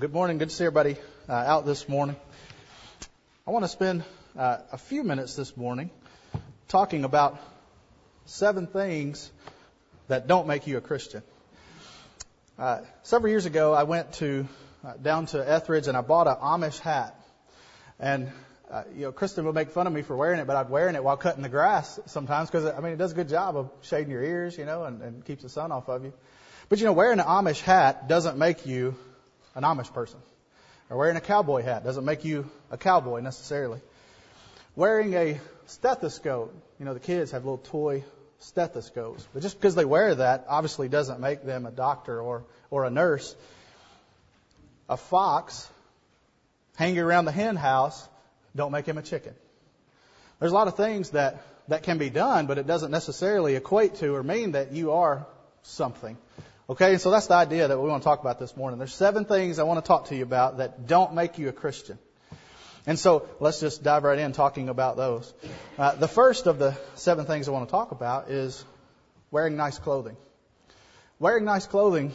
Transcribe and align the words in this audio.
Good 0.00 0.14
morning. 0.14 0.38
Good 0.38 0.48
to 0.48 0.54
see 0.54 0.64
everybody 0.64 0.96
uh, 1.28 1.32
out 1.34 1.66
this 1.66 1.86
morning. 1.86 2.16
I 3.46 3.50
want 3.50 3.64
to 3.64 3.68
spend 3.68 4.02
uh, 4.34 4.56
a 4.72 4.78
few 4.78 5.04
minutes 5.04 5.36
this 5.36 5.54
morning 5.58 5.90
talking 6.68 7.04
about 7.04 7.38
seven 8.24 8.66
things 8.66 9.30
that 10.08 10.26
don't 10.26 10.46
make 10.46 10.66
you 10.66 10.78
a 10.78 10.80
Christian. 10.80 11.22
Uh, 12.58 12.78
several 13.02 13.28
years 13.28 13.44
ago, 13.44 13.74
I 13.74 13.82
went 13.82 14.14
to 14.14 14.48
uh, 14.86 14.94
down 14.94 15.26
to 15.26 15.38
Ethridge 15.46 15.86
and 15.86 15.98
I 15.98 16.00
bought 16.00 16.26
an 16.28 16.36
Amish 16.36 16.80
hat. 16.80 17.14
And 17.98 18.32
uh, 18.70 18.84
you 18.94 19.02
know, 19.02 19.12
Kristen 19.12 19.44
would 19.44 19.54
make 19.54 19.68
fun 19.68 19.86
of 19.86 19.92
me 19.92 20.00
for 20.00 20.16
wearing 20.16 20.40
it, 20.40 20.46
but 20.46 20.56
I'd 20.56 20.70
wearing 20.70 20.94
it 20.94 21.04
while 21.04 21.18
cutting 21.18 21.42
the 21.42 21.50
grass 21.50 22.00
sometimes 22.06 22.48
because 22.50 22.64
I 22.64 22.80
mean 22.80 22.94
it 22.94 22.98
does 22.98 23.12
a 23.12 23.16
good 23.16 23.28
job 23.28 23.54
of 23.54 23.70
shading 23.82 24.10
your 24.10 24.22
ears, 24.22 24.56
you 24.56 24.64
know, 24.64 24.84
and, 24.84 25.02
and 25.02 25.24
keeps 25.26 25.42
the 25.42 25.50
sun 25.50 25.70
off 25.72 25.90
of 25.90 26.04
you. 26.04 26.14
But 26.70 26.78
you 26.78 26.86
know, 26.86 26.94
wearing 26.94 27.18
an 27.18 27.26
Amish 27.26 27.60
hat 27.60 28.08
doesn't 28.08 28.38
make 28.38 28.64
you 28.64 28.96
an 29.54 29.62
Amish 29.62 29.92
person. 29.92 30.18
Or 30.88 30.96
wearing 30.96 31.16
a 31.16 31.20
cowboy 31.20 31.62
hat 31.62 31.84
doesn't 31.84 32.04
make 32.04 32.24
you 32.24 32.50
a 32.70 32.76
cowboy 32.76 33.20
necessarily. 33.20 33.80
Wearing 34.74 35.14
a 35.14 35.40
stethoscope, 35.66 36.54
you 36.78 36.84
know, 36.84 36.94
the 36.94 37.00
kids 37.00 37.30
have 37.30 37.44
little 37.44 37.58
toy 37.58 38.04
stethoscopes. 38.40 39.26
But 39.32 39.42
just 39.42 39.58
because 39.58 39.74
they 39.74 39.84
wear 39.84 40.14
that 40.16 40.46
obviously 40.48 40.88
doesn't 40.88 41.20
make 41.20 41.44
them 41.44 41.66
a 41.66 41.70
doctor 41.70 42.20
or, 42.20 42.44
or 42.70 42.84
a 42.84 42.90
nurse. 42.90 43.36
A 44.88 44.96
fox 44.96 45.68
hanging 46.76 46.98
around 46.98 47.26
the 47.26 47.32
hen 47.32 47.56
house 47.56 48.08
don't 48.56 48.72
make 48.72 48.86
him 48.86 48.98
a 48.98 49.02
chicken. 49.02 49.34
There's 50.40 50.52
a 50.52 50.54
lot 50.54 50.66
of 50.66 50.76
things 50.76 51.10
that, 51.10 51.42
that 51.68 51.82
can 51.82 51.98
be 51.98 52.10
done, 52.10 52.46
but 52.46 52.58
it 52.58 52.66
doesn't 52.66 52.90
necessarily 52.90 53.54
equate 53.54 53.96
to 53.96 54.14
or 54.14 54.22
mean 54.22 54.52
that 54.52 54.72
you 54.72 54.92
are 54.92 55.26
something. 55.62 56.16
Okay, 56.70 56.98
so 56.98 57.10
that's 57.10 57.26
the 57.26 57.34
idea 57.34 57.66
that 57.66 57.80
we 57.80 57.88
want 57.88 58.00
to 58.00 58.04
talk 58.04 58.20
about 58.20 58.38
this 58.38 58.56
morning. 58.56 58.78
There's 58.78 58.94
seven 58.94 59.24
things 59.24 59.58
I 59.58 59.64
want 59.64 59.84
to 59.84 59.88
talk 59.88 60.04
to 60.04 60.14
you 60.14 60.22
about 60.22 60.58
that 60.58 60.86
don't 60.86 61.14
make 61.14 61.36
you 61.36 61.48
a 61.48 61.52
Christian. 61.52 61.98
And 62.86 62.96
so 62.96 63.28
let's 63.40 63.58
just 63.58 63.82
dive 63.82 64.04
right 64.04 64.20
in 64.20 64.30
talking 64.30 64.68
about 64.68 64.96
those. 64.96 65.34
Uh, 65.76 65.96
the 65.96 66.06
first 66.06 66.46
of 66.46 66.60
the 66.60 66.78
seven 66.94 67.26
things 67.26 67.48
I 67.48 67.50
want 67.50 67.68
to 67.68 67.72
talk 67.72 67.90
about 67.90 68.30
is 68.30 68.64
wearing 69.32 69.56
nice 69.56 69.80
clothing. 69.80 70.16
Wearing 71.18 71.44
nice 71.44 71.66
clothing 71.66 72.14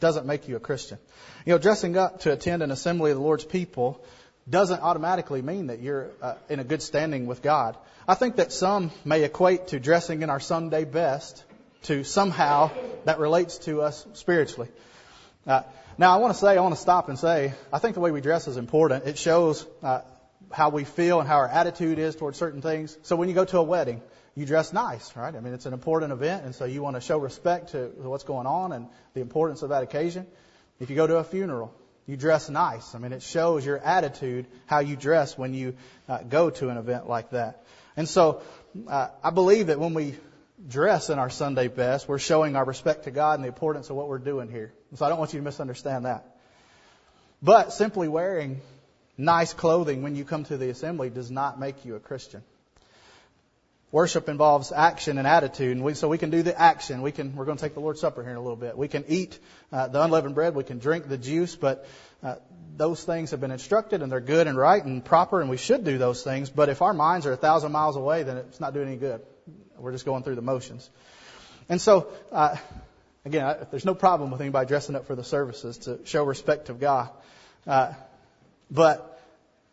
doesn't 0.00 0.26
make 0.26 0.48
you 0.48 0.56
a 0.56 0.60
Christian. 0.60 0.98
You 1.44 1.52
know, 1.52 1.58
dressing 1.58 1.96
up 1.96 2.22
to 2.22 2.32
attend 2.32 2.64
an 2.64 2.72
assembly 2.72 3.12
of 3.12 3.18
the 3.18 3.22
Lord's 3.22 3.44
people 3.44 4.04
doesn't 4.50 4.82
automatically 4.82 5.42
mean 5.42 5.68
that 5.68 5.78
you're 5.78 6.10
uh, 6.20 6.34
in 6.48 6.58
a 6.58 6.64
good 6.64 6.82
standing 6.82 7.26
with 7.26 7.40
God. 7.40 7.76
I 8.08 8.14
think 8.14 8.34
that 8.36 8.52
some 8.52 8.90
may 9.04 9.22
equate 9.22 9.68
to 9.68 9.78
dressing 9.78 10.22
in 10.22 10.30
our 10.30 10.40
Sunday 10.40 10.82
best 10.82 11.44
to 11.86 12.04
somehow 12.04 12.70
that 13.04 13.18
relates 13.18 13.58
to 13.58 13.82
us 13.82 14.06
spiritually. 14.14 14.68
Uh, 15.46 15.62
now, 15.98 16.12
I 16.12 16.16
want 16.20 16.34
to 16.34 16.38
say, 16.38 16.56
I 16.56 16.60
want 16.60 16.74
to 16.74 16.80
stop 16.80 17.08
and 17.08 17.18
say, 17.18 17.54
I 17.72 17.78
think 17.78 17.94
the 17.94 18.00
way 18.00 18.10
we 18.10 18.20
dress 18.20 18.48
is 18.48 18.56
important. 18.56 19.06
It 19.06 19.16
shows 19.16 19.66
uh, 19.82 20.00
how 20.52 20.70
we 20.70 20.84
feel 20.84 21.20
and 21.20 21.28
how 21.28 21.36
our 21.36 21.48
attitude 21.48 21.98
is 21.98 22.16
towards 22.16 22.38
certain 22.38 22.60
things. 22.60 22.96
So 23.02 23.16
when 23.16 23.28
you 23.28 23.34
go 23.34 23.44
to 23.44 23.58
a 23.58 23.62
wedding, 23.62 24.02
you 24.34 24.44
dress 24.44 24.72
nice, 24.72 25.16
right? 25.16 25.34
I 25.34 25.40
mean, 25.40 25.54
it's 25.54 25.66
an 25.66 25.72
important 25.72 26.12
event, 26.12 26.44
and 26.44 26.54
so 26.54 26.66
you 26.66 26.82
want 26.82 26.96
to 26.96 27.00
show 27.00 27.18
respect 27.18 27.70
to 27.70 27.86
what's 27.96 28.24
going 28.24 28.46
on 28.46 28.72
and 28.72 28.88
the 29.14 29.20
importance 29.20 29.62
of 29.62 29.70
that 29.70 29.82
occasion. 29.82 30.26
If 30.78 30.90
you 30.90 30.96
go 30.96 31.06
to 31.06 31.16
a 31.16 31.24
funeral, 31.24 31.72
you 32.06 32.16
dress 32.16 32.50
nice. 32.50 32.94
I 32.94 32.98
mean, 32.98 33.12
it 33.12 33.22
shows 33.22 33.64
your 33.64 33.78
attitude, 33.78 34.46
how 34.66 34.80
you 34.80 34.96
dress 34.96 35.38
when 35.38 35.54
you 35.54 35.76
uh, 36.08 36.18
go 36.18 36.50
to 36.50 36.68
an 36.68 36.76
event 36.76 37.08
like 37.08 37.30
that. 37.30 37.64
And 37.96 38.06
so, 38.06 38.42
uh, 38.86 39.08
I 39.24 39.30
believe 39.30 39.68
that 39.68 39.80
when 39.80 39.94
we 39.94 40.16
dress 40.68 41.10
in 41.10 41.18
our 41.18 41.30
Sunday 41.30 41.68
best, 41.68 42.08
we're 42.08 42.18
showing 42.18 42.56
our 42.56 42.64
respect 42.64 43.04
to 43.04 43.10
God 43.10 43.34
and 43.34 43.44
the 43.44 43.48
importance 43.48 43.90
of 43.90 43.96
what 43.96 44.08
we're 44.08 44.18
doing 44.18 44.50
here. 44.50 44.72
So 44.94 45.04
I 45.04 45.08
don't 45.08 45.18
want 45.18 45.32
you 45.32 45.40
to 45.40 45.44
misunderstand 45.44 46.04
that. 46.04 46.36
But 47.42 47.72
simply 47.72 48.08
wearing 48.08 48.60
nice 49.18 49.52
clothing 49.52 50.02
when 50.02 50.16
you 50.16 50.24
come 50.24 50.44
to 50.44 50.56
the 50.56 50.70
assembly 50.70 51.10
does 51.10 51.30
not 51.30 51.60
make 51.60 51.84
you 51.84 51.96
a 51.96 52.00
Christian. 52.00 52.42
Worship 53.92 54.28
involves 54.28 54.72
action 54.72 55.16
and 55.16 55.28
attitude, 55.28 55.76
and 55.76 55.84
we, 55.84 55.94
so 55.94 56.08
we 56.08 56.18
can 56.18 56.30
do 56.30 56.42
the 56.42 56.60
action. 56.60 57.02
We 57.02 57.12
can. 57.12 57.36
We're 57.36 57.44
going 57.44 57.56
to 57.56 57.62
take 57.62 57.74
the 57.74 57.80
Lord's 57.80 58.00
Supper 58.00 58.22
here 58.22 58.32
in 58.32 58.36
a 58.36 58.42
little 58.42 58.56
bit. 58.56 58.76
We 58.76 58.88
can 58.88 59.04
eat 59.06 59.38
uh, 59.72 59.86
the 59.86 60.02
unleavened 60.02 60.34
bread. 60.34 60.56
We 60.56 60.64
can 60.64 60.80
drink 60.80 61.08
the 61.08 61.16
juice, 61.16 61.54
but 61.54 61.86
uh, 62.22 62.34
those 62.76 63.02
things 63.04 63.30
have 63.30 63.40
been 63.40 63.52
instructed, 63.52 64.02
and 64.02 64.10
they're 64.10 64.20
good 64.20 64.48
and 64.48 64.58
right 64.58 64.84
and 64.84 65.04
proper, 65.04 65.40
and 65.40 65.48
we 65.48 65.56
should 65.56 65.84
do 65.84 65.98
those 65.98 66.24
things. 66.24 66.50
But 66.50 66.68
if 66.68 66.82
our 66.82 66.92
minds 66.92 67.26
are 67.26 67.32
a 67.32 67.36
thousand 67.36 67.70
miles 67.70 67.94
away, 67.96 68.24
then 68.24 68.38
it's 68.38 68.60
not 68.60 68.74
doing 68.74 68.88
any 68.88 68.96
good. 68.96 69.22
We're 69.78 69.92
just 69.92 70.04
going 70.04 70.22
through 70.22 70.36
the 70.36 70.42
motions. 70.42 70.88
And 71.68 71.80
so, 71.80 72.08
uh, 72.32 72.56
again, 73.24 73.44
I, 73.44 73.54
there's 73.70 73.84
no 73.84 73.94
problem 73.94 74.30
with 74.30 74.40
anybody 74.40 74.68
dressing 74.68 74.96
up 74.96 75.06
for 75.06 75.14
the 75.14 75.24
services 75.24 75.78
to 75.78 76.00
show 76.04 76.24
respect 76.24 76.66
to 76.66 76.74
God. 76.74 77.10
Uh, 77.66 77.92
but 78.70 79.16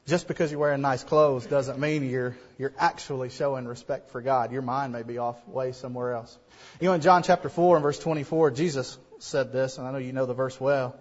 just 0.05 0.27
because 0.27 0.51
you're 0.51 0.59
wearing 0.59 0.81
nice 0.81 1.03
clothes 1.03 1.45
doesn't 1.45 1.79
mean 1.79 2.09
you're 2.09 2.35
you're 2.57 2.73
actually 2.77 3.29
showing 3.29 3.65
respect 3.65 4.11
for 4.11 4.21
God. 4.21 4.51
Your 4.51 4.61
mind 4.61 4.91
may 4.91 5.03
be 5.03 5.17
off 5.17 5.47
way 5.47 5.71
somewhere 5.71 6.13
else. 6.13 6.37
You 6.79 6.87
know, 6.87 6.93
in 6.93 7.01
John 7.01 7.23
chapter 7.23 7.49
four 7.49 7.75
and 7.75 7.83
verse 7.83 7.99
24, 7.99 8.51
Jesus 8.51 8.97
said 9.19 9.53
this, 9.53 9.77
and 9.77 9.87
I 9.87 9.91
know 9.91 9.99
you 9.99 10.13
know 10.13 10.25
the 10.25 10.33
verse 10.33 10.59
well. 10.59 10.95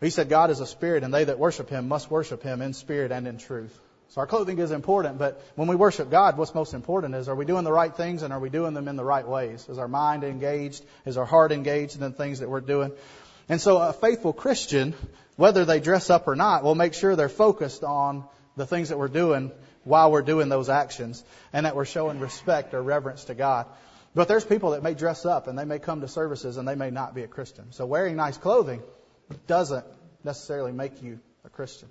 He 0.00 0.10
said, 0.10 0.28
"God 0.28 0.50
is 0.50 0.60
a 0.60 0.66
spirit, 0.66 1.04
and 1.04 1.14
they 1.14 1.24
that 1.24 1.38
worship 1.38 1.70
Him 1.70 1.88
must 1.88 2.10
worship 2.10 2.42
Him 2.42 2.62
in 2.62 2.72
spirit 2.72 3.12
and 3.12 3.26
in 3.26 3.38
truth." 3.38 3.78
So 4.10 4.20
our 4.20 4.26
clothing 4.26 4.58
is 4.58 4.70
important, 4.70 5.18
but 5.18 5.42
when 5.56 5.68
we 5.68 5.76
worship 5.76 6.10
God, 6.10 6.38
what's 6.38 6.54
most 6.54 6.74
important 6.74 7.14
is 7.14 7.28
are 7.28 7.34
we 7.34 7.44
doing 7.44 7.64
the 7.64 7.72
right 7.72 7.94
things 7.94 8.22
and 8.22 8.32
are 8.32 8.40
we 8.40 8.48
doing 8.48 8.72
them 8.72 8.88
in 8.88 8.96
the 8.96 9.04
right 9.04 9.26
ways? 9.26 9.68
Is 9.68 9.78
our 9.78 9.88
mind 9.88 10.24
engaged? 10.24 10.84
Is 11.04 11.16
our 11.16 11.24
heart 11.24 11.52
engaged 11.52 11.96
in 11.96 12.00
the 12.00 12.10
things 12.10 12.38
that 12.40 12.48
we're 12.48 12.60
doing? 12.60 12.92
And 13.48 13.60
so 13.60 13.78
a 13.78 13.92
faithful 13.92 14.32
Christian, 14.32 14.94
whether 15.36 15.64
they 15.64 15.80
dress 15.80 16.08
up 16.08 16.28
or 16.28 16.36
not, 16.36 16.62
will 16.62 16.74
make 16.74 16.94
sure 16.94 17.14
they're 17.14 17.28
focused 17.28 17.84
on 17.84 18.24
the 18.56 18.66
things 18.66 18.88
that 18.88 18.98
we're 18.98 19.08
doing 19.08 19.52
while 19.84 20.10
we're 20.10 20.22
doing 20.22 20.48
those 20.48 20.68
actions 20.68 21.22
and 21.52 21.66
that 21.66 21.76
we're 21.76 21.84
showing 21.84 22.18
respect 22.18 22.74
or 22.74 22.82
reverence 22.82 23.24
to 23.24 23.34
God. 23.34 23.66
But 24.14 24.28
there's 24.28 24.44
people 24.44 24.70
that 24.70 24.82
may 24.82 24.94
dress 24.94 25.26
up 25.26 25.46
and 25.46 25.58
they 25.58 25.64
may 25.64 25.78
come 25.78 26.00
to 26.00 26.08
services 26.08 26.56
and 26.56 26.66
they 26.66 26.74
may 26.74 26.90
not 26.90 27.14
be 27.14 27.22
a 27.22 27.28
Christian. 27.28 27.72
So 27.72 27.86
wearing 27.86 28.16
nice 28.16 28.38
clothing 28.38 28.82
doesn't 29.46 29.84
necessarily 30.24 30.72
make 30.72 31.02
you 31.02 31.20
a 31.44 31.50
Christian. 31.50 31.88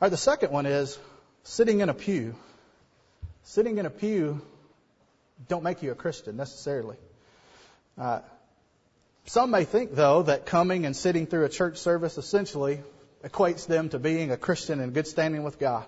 All 0.00 0.06
right, 0.06 0.10
the 0.12 0.16
second 0.16 0.52
one 0.52 0.64
is 0.64 0.96
sitting 1.42 1.80
in 1.80 1.88
a 1.88 1.94
pew. 1.94 2.36
Sitting 3.42 3.78
in 3.78 3.86
a 3.86 3.90
pew 3.90 4.40
don't 5.48 5.64
make 5.64 5.82
you 5.82 5.90
a 5.90 5.96
Christian 5.96 6.36
necessarily. 6.36 6.96
Uh, 8.00 8.20
some 9.26 9.50
may 9.50 9.64
think, 9.64 9.96
though, 9.96 10.22
that 10.22 10.46
coming 10.46 10.86
and 10.86 10.94
sitting 10.94 11.26
through 11.26 11.46
a 11.46 11.48
church 11.48 11.78
service 11.78 12.16
essentially 12.16 12.80
equates 13.24 13.66
them 13.66 13.88
to 13.88 13.98
being 13.98 14.30
a 14.30 14.36
Christian 14.36 14.78
in 14.78 14.92
good 14.92 15.08
standing 15.08 15.42
with 15.42 15.58
God. 15.58 15.84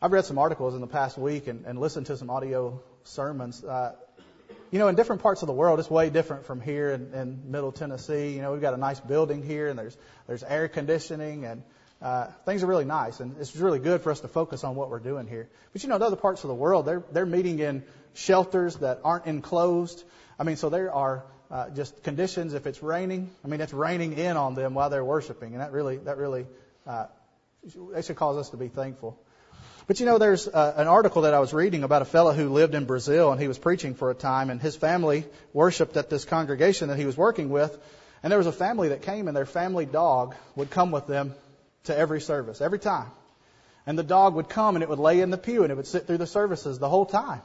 I've 0.00 0.12
read 0.12 0.24
some 0.24 0.38
articles 0.38 0.76
in 0.76 0.80
the 0.80 0.86
past 0.86 1.18
week 1.18 1.48
and, 1.48 1.66
and 1.66 1.80
listened 1.80 2.06
to 2.06 2.16
some 2.16 2.30
audio 2.30 2.80
sermons. 3.02 3.64
Uh, 3.64 3.96
you 4.70 4.78
know, 4.78 4.86
in 4.86 4.94
different 4.94 5.20
parts 5.20 5.42
of 5.42 5.48
the 5.48 5.52
world, 5.52 5.80
it's 5.80 5.90
way 5.90 6.10
different 6.10 6.46
from 6.46 6.60
here 6.60 6.92
in, 6.92 7.12
in 7.12 7.50
Middle 7.50 7.72
Tennessee. 7.72 8.36
You 8.36 8.42
know, 8.42 8.52
we've 8.52 8.62
got 8.62 8.74
a 8.74 8.76
nice 8.76 9.00
building 9.00 9.42
here, 9.42 9.66
and 9.66 9.76
there's 9.76 9.96
there's 10.28 10.44
air 10.44 10.68
conditioning, 10.68 11.44
and 11.44 11.64
uh, 12.02 12.28
things 12.46 12.62
are 12.62 12.66
really 12.66 12.86
nice, 12.86 13.20
and 13.20 13.36
it's 13.38 13.54
really 13.54 13.78
good 13.78 14.00
for 14.00 14.10
us 14.10 14.20
to 14.20 14.28
focus 14.28 14.64
on 14.64 14.74
what 14.74 14.88
we're 14.88 15.00
doing 15.00 15.26
here. 15.26 15.48
But 15.72 15.82
you 15.82 15.90
know, 15.90 15.96
in 15.96 16.02
other 16.02 16.16
parts 16.16 16.44
of 16.44 16.48
the 16.48 16.54
world, 16.54 16.86
they're 16.86 17.02
they're 17.12 17.26
meeting 17.26 17.58
in 17.58 17.82
shelters 18.14 18.76
that 18.76 19.00
aren't 19.04 19.26
enclosed. 19.26 20.02
I 20.38 20.44
mean, 20.44 20.56
so 20.56 20.70
there 20.70 20.90
are 20.92 21.24
uh, 21.50 21.68
just 21.70 22.02
conditions. 22.02 22.54
If 22.54 22.66
it's 22.66 22.82
raining, 22.82 23.30
I 23.44 23.48
mean, 23.48 23.60
it's 23.60 23.74
raining 23.74 24.14
in 24.14 24.38
on 24.38 24.54
them 24.54 24.72
while 24.72 24.88
they're 24.88 25.04
worshiping, 25.04 25.52
and 25.52 25.60
that 25.60 25.72
really 25.72 25.98
that 25.98 26.16
really 26.16 26.46
uh, 26.86 27.06
that 27.92 28.06
should 28.06 28.16
cause 28.16 28.38
us 28.38 28.48
to 28.50 28.56
be 28.56 28.68
thankful. 28.68 29.20
But 29.86 30.00
you 30.00 30.06
know, 30.06 30.16
there's 30.16 30.48
uh, 30.48 30.72
an 30.76 30.86
article 30.86 31.22
that 31.22 31.34
I 31.34 31.40
was 31.40 31.52
reading 31.52 31.82
about 31.84 32.00
a 32.00 32.06
fellow 32.06 32.32
who 32.32 32.48
lived 32.48 32.74
in 32.74 32.86
Brazil, 32.86 33.30
and 33.30 33.38
he 33.38 33.48
was 33.48 33.58
preaching 33.58 33.94
for 33.94 34.10
a 34.10 34.14
time, 34.14 34.48
and 34.48 34.58
his 34.58 34.74
family 34.74 35.26
worshipped 35.52 35.98
at 35.98 36.08
this 36.08 36.24
congregation 36.24 36.88
that 36.88 36.96
he 36.96 37.04
was 37.04 37.16
working 37.16 37.50
with. 37.50 37.76
And 38.22 38.30
there 38.30 38.38
was 38.38 38.46
a 38.46 38.52
family 38.52 38.88
that 38.88 39.02
came, 39.02 39.28
and 39.28 39.36
their 39.36 39.46
family 39.46 39.84
dog 39.84 40.34
would 40.54 40.70
come 40.70 40.92
with 40.92 41.06
them 41.06 41.34
to 41.84 41.96
every 41.96 42.20
service, 42.20 42.60
every 42.60 42.78
time. 42.78 43.10
And 43.86 43.98
the 43.98 44.02
dog 44.02 44.34
would 44.34 44.48
come 44.48 44.76
and 44.76 44.82
it 44.82 44.88
would 44.88 44.98
lay 44.98 45.20
in 45.20 45.30
the 45.30 45.38
pew 45.38 45.62
and 45.62 45.72
it 45.72 45.74
would 45.76 45.86
sit 45.86 46.06
through 46.06 46.18
the 46.18 46.26
services 46.26 46.78
the 46.78 46.88
whole 46.88 47.06
time. 47.06 47.42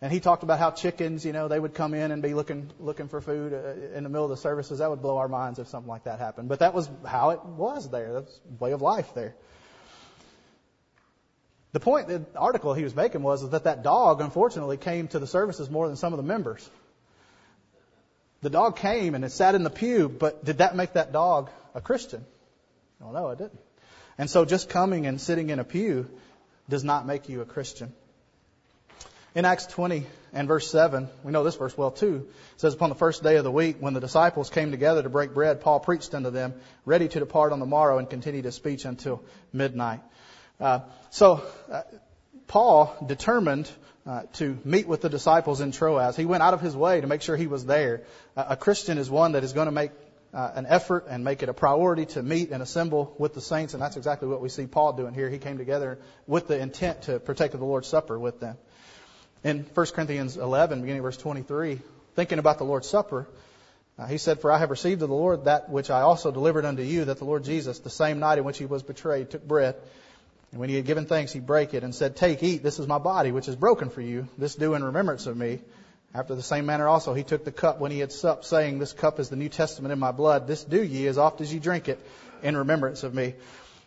And 0.00 0.12
he 0.12 0.20
talked 0.20 0.44
about 0.44 0.60
how 0.60 0.70
chickens, 0.70 1.24
you 1.24 1.32
know, 1.32 1.48
they 1.48 1.58
would 1.58 1.74
come 1.74 1.92
in 1.92 2.12
and 2.12 2.22
be 2.22 2.32
looking 2.32 2.70
looking 2.78 3.08
for 3.08 3.20
food 3.20 3.52
uh, 3.52 3.96
in 3.96 4.04
the 4.04 4.08
middle 4.08 4.24
of 4.24 4.30
the 4.30 4.36
services. 4.36 4.78
That 4.78 4.90
would 4.90 5.02
blow 5.02 5.18
our 5.18 5.28
minds 5.28 5.58
if 5.58 5.66
something 5.66 5.88
like 5.88 6.04
that 6.04 6.20
happened. 6.20 6.48
But 6.48 6.60
that 6.60 6.72
was 6.72 6.88
how 7.04 7.30
it 7.30 7.44
was 7.44 7.90
there. 7.90 8.12
That's 8.12 8.40
way 8.60 8.72
of 8.72 8.80
life 8.80 9.12
there. 9.14 9.34
The 11.72 11.80
point, 11.80 12.08
the 12.08 12.24
article 12.36 12.74
he 12.74 12.84
was 12.84 12.94
making 12.94 13.22
was 13.22 13.50
that 13.50 13.64
that 13.64 13.82
dog, 13.82 14.20
unfortunately, 14.20 14.76
came 14.76 15.08
to 15.08 15.18
the 15.18 15.26
services 15.26 15.68
more 15.68 15.88
than 15.88 15.96
some 15.96 16.12
of 16.12 16.16
the 16.16 16.22
members. 16.22 16.68
The 18.40 18.50
dog 18.50 18.76
came 18.76 19.14
and 19.14 19.24
it 19.24 19.32
sat 19.32 19.54
in 19.54 19.64
the 19.64 19.70
pew, 19.70 20.08
but 20.08 20.44
did 20.44 20.58
that 20.58 20.76
make 20.76 20.92
that 20.92 21.12
dog 21.12 21.50
a 21.74 21.80
Christian? 21.80 22.24
Well, 23.00 23.12
no, 23.12 23.30
it 23.30 23.38
didn't. 23.38 23.60
And 24.18 24.28
so 24.28 24.44
just 24.44 24.68
coming 24.68 25.06
and 25.06 25.20
sitting 25.20 25.50
in 25.50 25.58
a 25.58 25.64
pew 25.64 26.10
does 26.68 26.82
not 26.82 27.06
make 27.06 27.28
you 27.28 27.40
a 27.40 27.44
Christian. 27.44 27.92
In 29.34 29.44
Acts 29.44 29.66
20 29.66 30.04
and 30.32 30.48
verse 30.48 30.68
7, 30.68 31.08
we 31.22 31.30
know 31.30 31.44
this 31.44 31.54
verse 31.54 31.76
well 31.78 31.92
too. 31.92 32.26
It 32.54 32.60
says, 32.60 32.74
Upon 32.74 32.88
the 32.88 32.96
first 32.96 33.22
day 33.22 33.36
of 33.36 33.44
the 33.44 33.52
week, 33.52 33.76
when 33.78 33.94
the 33.94 34.00
disciples 34.00 34.50
came 34.50 34.72
together 34.72 35.02
to 35.02 35.08
break 35.08 35.32
bread, 35.32 35.60
Paul 35.60 35.78
preached 35.78 36.12
unto 36.14 36.30
them, 36.30 36.54
ready 36.84 37.06
to 37.08 37.20
depart 37.20 37.52
on 37.52 37.60
the 37.60 37.66
morrow, 37.66 37.98
and 37.98 38.10
continued 38.10 38.46
his 38.46 38.56
speech 38.56 38.84
until 38.84 39.22
midnight. 39.52 40.00
Uh, 40.58 40.80
so, 41.10 41.42
uh, 41.70 41.82
Paul 42.48 42.96
determined 43.06 43.70
uh, 44.06 44.22
to 44.34 44.58
meet 44.64 44.88
with 44.88 45.02
the 45.02 45.08
disciples 45.08 45.60
in 45.60 45.70
Troas. 45.70 46.16
He 46.16 46.24
went 46.24 46.42
out 46.42 46.54
of 46.54 46.60
his 46.60 46.74
way 46.74 47.00
to 47.00 47.06
make 47.06 47.22
sure 47.22 47.36
he 47.36 47.46
was 47.46 47.64
there. 47.64 48.02
Uh, 48.36 48.46
a 48.48 48.56
Christian 48.56 48.98
is 48.98 49.08
one 49.08 49.32
that 49.32 49.44
is 49.44 49.52
going 49.52 49.66
to 49.66 49.72
make 49.72 49.92
uh, 50.32 50.50
an 50.54 50.66
effort 50.66 51.06
and 51.08 51.24
make 51.24 51.42
it 51.42 51.48
a 51.48 51.54
priority 51.54 52.06
to 52.06 52.22
meet 52.22 52.50
and 52.50 52.62
assemble 52.62 53.14
with 53.18 53.34
the 53.34 53.40
saints, 53.40 53.74
and 53.74 53.82
that's 53.82 53.96
exactly 53.96 54.28
what 54.28 54.40
we 54.40 54.48
see 54.48 54.66
Paul 54.66 54.92
doing 54.92 55.14
here. 55.14 55.30
He 55.30 55.38
came 55.38 55.58
together 55.58 55.98
with 56.26 56.48
the 56.48 56.58
intent 56.58 57.02
to 57.02 57.18
partake 57.18 57.54
of 57.54 57.60
the 57.60 57.66
Lord's 57.66 57.88
Supper 57.88 58.18
with 58.18 58.40
them. 58.40 58.56
In 59.44 59.64
1 59.72 59.86
Corinthians 59.86 60.36
11, 60.36 60.80
beginning 60.80 61.02
verse 61.02 61.16
23, 61.16 61.80
thinking 62.14 62.38
about 62.38 62.58
the 62.58 62.64
Lord's 62.64 62.88
Supper, 62.88 63.28
uh, 63.98 64.06
he 64.06 64.18
said, 64.18 64.40
For 64.40 64.52
I 64.52 64.58
have 64.58 64.70
received 64.70 65.02
of 65.02 65.08
the 65.08 65.14
Lord 65.14 65.46
that 65.46 65.70
which 65.70 65.90
I 65.90 66.02
also 66.02 66.30
delivered 66.30 66.64
unto 66.64 66.82
you, 66.82 67.06
that 67.06 67.18
the 67.18 67.24
Lord 67.24 67.44
Jesus, 67.44 67.78
the 67.80 67.90
same 67.90 68.20
night 68.20 68.38
in 68.38 68.44
which 68.44 68.58
he 68.58 68.66
was 68.66 68.82
betrayed, 68.82 69.30
took 69.30 69.46
bread. 69.46 69.76
And 70.50 70.60
when 70.60 70.68
he 70.68 70.76
had 70.76 70.86
given 70.86 71.06
thanks, 71.06 71.32
he 71.32 71.40
brake 71.40 71.74
it 71.74 71.82
and 71.82 71.94
said, 71.94 72.16
Take, 72.16 72.42
eat, 72.42 72.62
this 72.62 72.78
is 72.78 72.86
my 72.86 72.98
body, 72.98 73.32
which 73.32 73.48
is 73.48 73.56
broken 73.56 73.90
for 73.90 74.00
you. 74.00 74.28
This 74.38 74.54
do 74.54 74.74
in 74.74 74.84
remembrance 74.84 75.26
of 75.26 75.36
me. 75.36 75.60
After 76.18 76.34
the 76.34 76.42
same 76.42 76.66
manner 76.66 76.88
also 76.88 77.14
he 77.14 77.22
took 77.22 77.44
the 77.44 77.52
cup 77.52 77.78
when 77.78 77.92
he 77.92 78.00
had 78.00 78.10
supped, 78.10 78.44
saying, 78.44 78.80
This 78.80 78.92
cup 78.92 79.20
is 79.20 79.28
the 79.28 79.36
New 79.36 79.48
Testament 79.48 79.92
in 79.92 80.00
my 80.00 80.10
blood. 80.10 80.48
This 80.48 80.64
do 80.64 80.82
ye 80.82 81.06
as 81.06 81.16
oft 81.16 81.40
as 81.40 81.54
ye 81.54 81.60
drink 81.60 81.88
it 81.88 82.04
in 82.42 82.56
remembrance 82.56 83.04
of 83.04 83.14
me. 83.14 83.34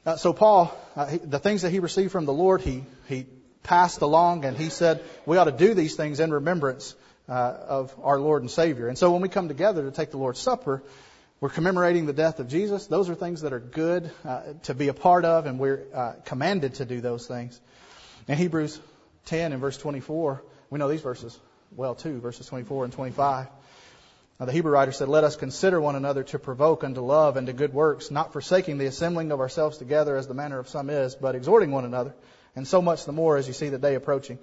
Uh, 0.06 0.16
so 0.16 0.32
Paul, 0.32 0.74
uh, 0.96 1.08
he, 1.08 1.18
the 1.18 1.40
things 1.40 1.64
that 1.64 1.72
he 1.72 1.80
received 1.80 2.14
from 2.14 2.24
the 2.24 2.32
Lord, 2.32 2.62
he, 2.62 2.86
he 3.10 3.26
passed 3.64 4.02
along 4.02 4.46
and 4.46 4.56
he 4.56 4.70
said, 4.70 5.04
we 5.26 5.36
ought 5.36 5.44
to 5.44 5.52
do 5.52 5.74
these 5.74 5.98
things 5.98 6.22
in 6.22 6.32
remembrance 6.32 6.96
uh, 7.28 7.34
of 7.34 7.94
our 8.02 8.18
Lord 8.18 8.44
and 8.44 8.50
Savior. 8.50 8.88
And 8.88 8.98
so 8.98 9.12
when 9.12 9.22
we 9.22 9.28
come 9.28 9.50
together 9.50 9.84
to 9.84 9.92
take 9.92 10.12
the 10.12 10.18
Lord's 10.18 10.40
Supper, 10.40 10.82
we're 11.42 11.50
commemorating 11.50 12.06
the 12.06 12.14
death 12.14 12.40
of 12.40 12.48
Jesus. 12.48 12.88
Those 12.88 13.10
are 13.10 13.16
things 13.16 13.42
that 13.42 13.52
are 13.52 13.60
good 13.60 14.10
uh, 14.24 14.54
to 14.64 14.74
be 14.74 14.88
a 14.88 14.94
part 14.94 15.26
of, 15.26 15.48
and 15.48 15.60
we're 15.60 15.84
uh, 15.94 16.14
commanded 16.24 16.76
to 16.76 16.86
do 16.86 17.02
those 17.02 17.28
things. 17.28 17.60
In 18.30 18.38
Hebrews 18.38 18.80
10 19.26 19.52
and 19.52 19.60
verse 19.60 19.78
24, 19.78 20.42
we 20.70 20.80
know 20.80 20.88
these 20.88 21.02
verses 21.02 21.38
well 21.76 21.96
too, 21.96 22.20
verses 22.20 22.48
24 22.48 22.86
and 22.86 22.94
25. 22.94 23.48
Now, 24.40 24.46
the 24.46 24.52
Hebrew 24.52 24.72
writer 24.72 24.92
said, 24.92 25.08
Let 25.08 25.24
us 25.24 25.36
consider 25.36 25.80
one 25.80 25.96
another 25.96 26.24
to 26.24 26.40
provoke 26.40 26.84
unto 26.84 27.02
love 27.02 27.38
and 27.38 27.48
to 27.48 27.54
good 27.54 27.74
works, 27.74 28.12
not 28.12 28.34
forsaking 28.34 28.78
the 28.78 28.88
assembling 28.88 29.32
of 29.32 29.40
ourselves 29.40 29.78
together 29.78 30.18
as 30.18 30.28
the 30.28 30.34
manner 30.34 30.60
of 30.60 30.68
some 30.68 30.90
is, 30.90 31.16
but 31.16 31.36
exhorting 31.36 31.72
one 31.72 31.86
another, 31.86 32.14
and 32.56 32.68
so 32.68 32.82
much 32.82 33.06
the 33.06 33.12
more 33.12 33.38
as 33.38 33.48
you 33.48 33.54
see 33.54 33.70
the 33.70 33.78
day 33.78 33.96
approaching. 33.96 34.40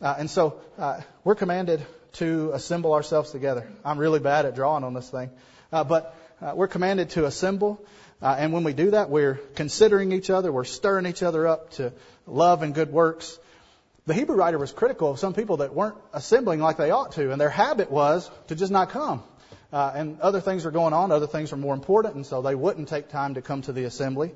Uh, 0.00 0.14
and 0.18 0.30
so 0.30 0.60
uh, 0.78 1.00
we're 1.24 1.34
commanded 1.34 1.84
to 2.12 2.50
assemble 2.52 2.92
ourselves 2.92 3.30
together. 3.30 3.66
I'm 3.84 3.98
really 3.98 4.20
bad 4.20 4.46
at 4.46 4.54
drawing 4.54 4.84
on 4.84 4.94
this 4.94 5.08
thing, 5.08 5.30
uh, 5.72 5.84
but 5.84 6.14
uh, 6.40 6.52
we're 6.54 6.68
commanded 6.68 7.10
to 7.10 7.24
assemble. 7.24 7.84
Uh, 8.22 8.36
and 8.38 8.52
when 8.52 8.64
we 8.64 8.74
do 8.74 8.90
that, 8.90 9.08
we're 9.08 9.40
considering 9.54 10.12
each 10.12 10.28
other, 10.28 10.52
we're 10.52 10.64
stirring 10.64 11.06
each 11.06 11.22
other 11.22 11.46
up 11.46 11.70
to 11.72 11.92
love 12.26 12.62
and 12.62 12.74
good 12.74 12.92
works. 12.92 13.38
The 14.06 14.14
Hebrew 14.14 14.36
writer 14.36 14.58
was 14.58 14.72
critical 14.72 15.10
of 15.10 15.18
some 15.18 15.34
people 15.34 15.58
that 15.58 15.74
weren't 15.74 15.96
assembling 16.12 16.60
like 16.60 16.76
they 16.76 16.90
ought 16.90 17.12
to, 17.12 17.32
and 17.32 17.40
their 17.40 17.50
habit 17.50 17.90
was 17.90 18.30
to 18.48 18.54
just 18.54 18.72
not 18.72 18.90
come. 18.90 19.22
Uh, 19.72 19.92
and 19.94 20.20
other 20.20 20.40
things 20.40 20.64
were 20.64 20.70
going 20.70 20.92
on, 20.92 21.12
other 21.12 21.26
things 21.26 21.52
were 21.52 21.58
more 21.58 21.74
important, 21.74 22.16
and 22.16 22.26
so 22.26 22.42
they 22.42 22.54
wouldn't 22.54 22.88
take 22.88 23.08
time 23.08 23.34
to 23.34 23.42
come 23.42 23.62
to 23.62 23.72
the 23.72 23.84
assembly. 23.84 24.32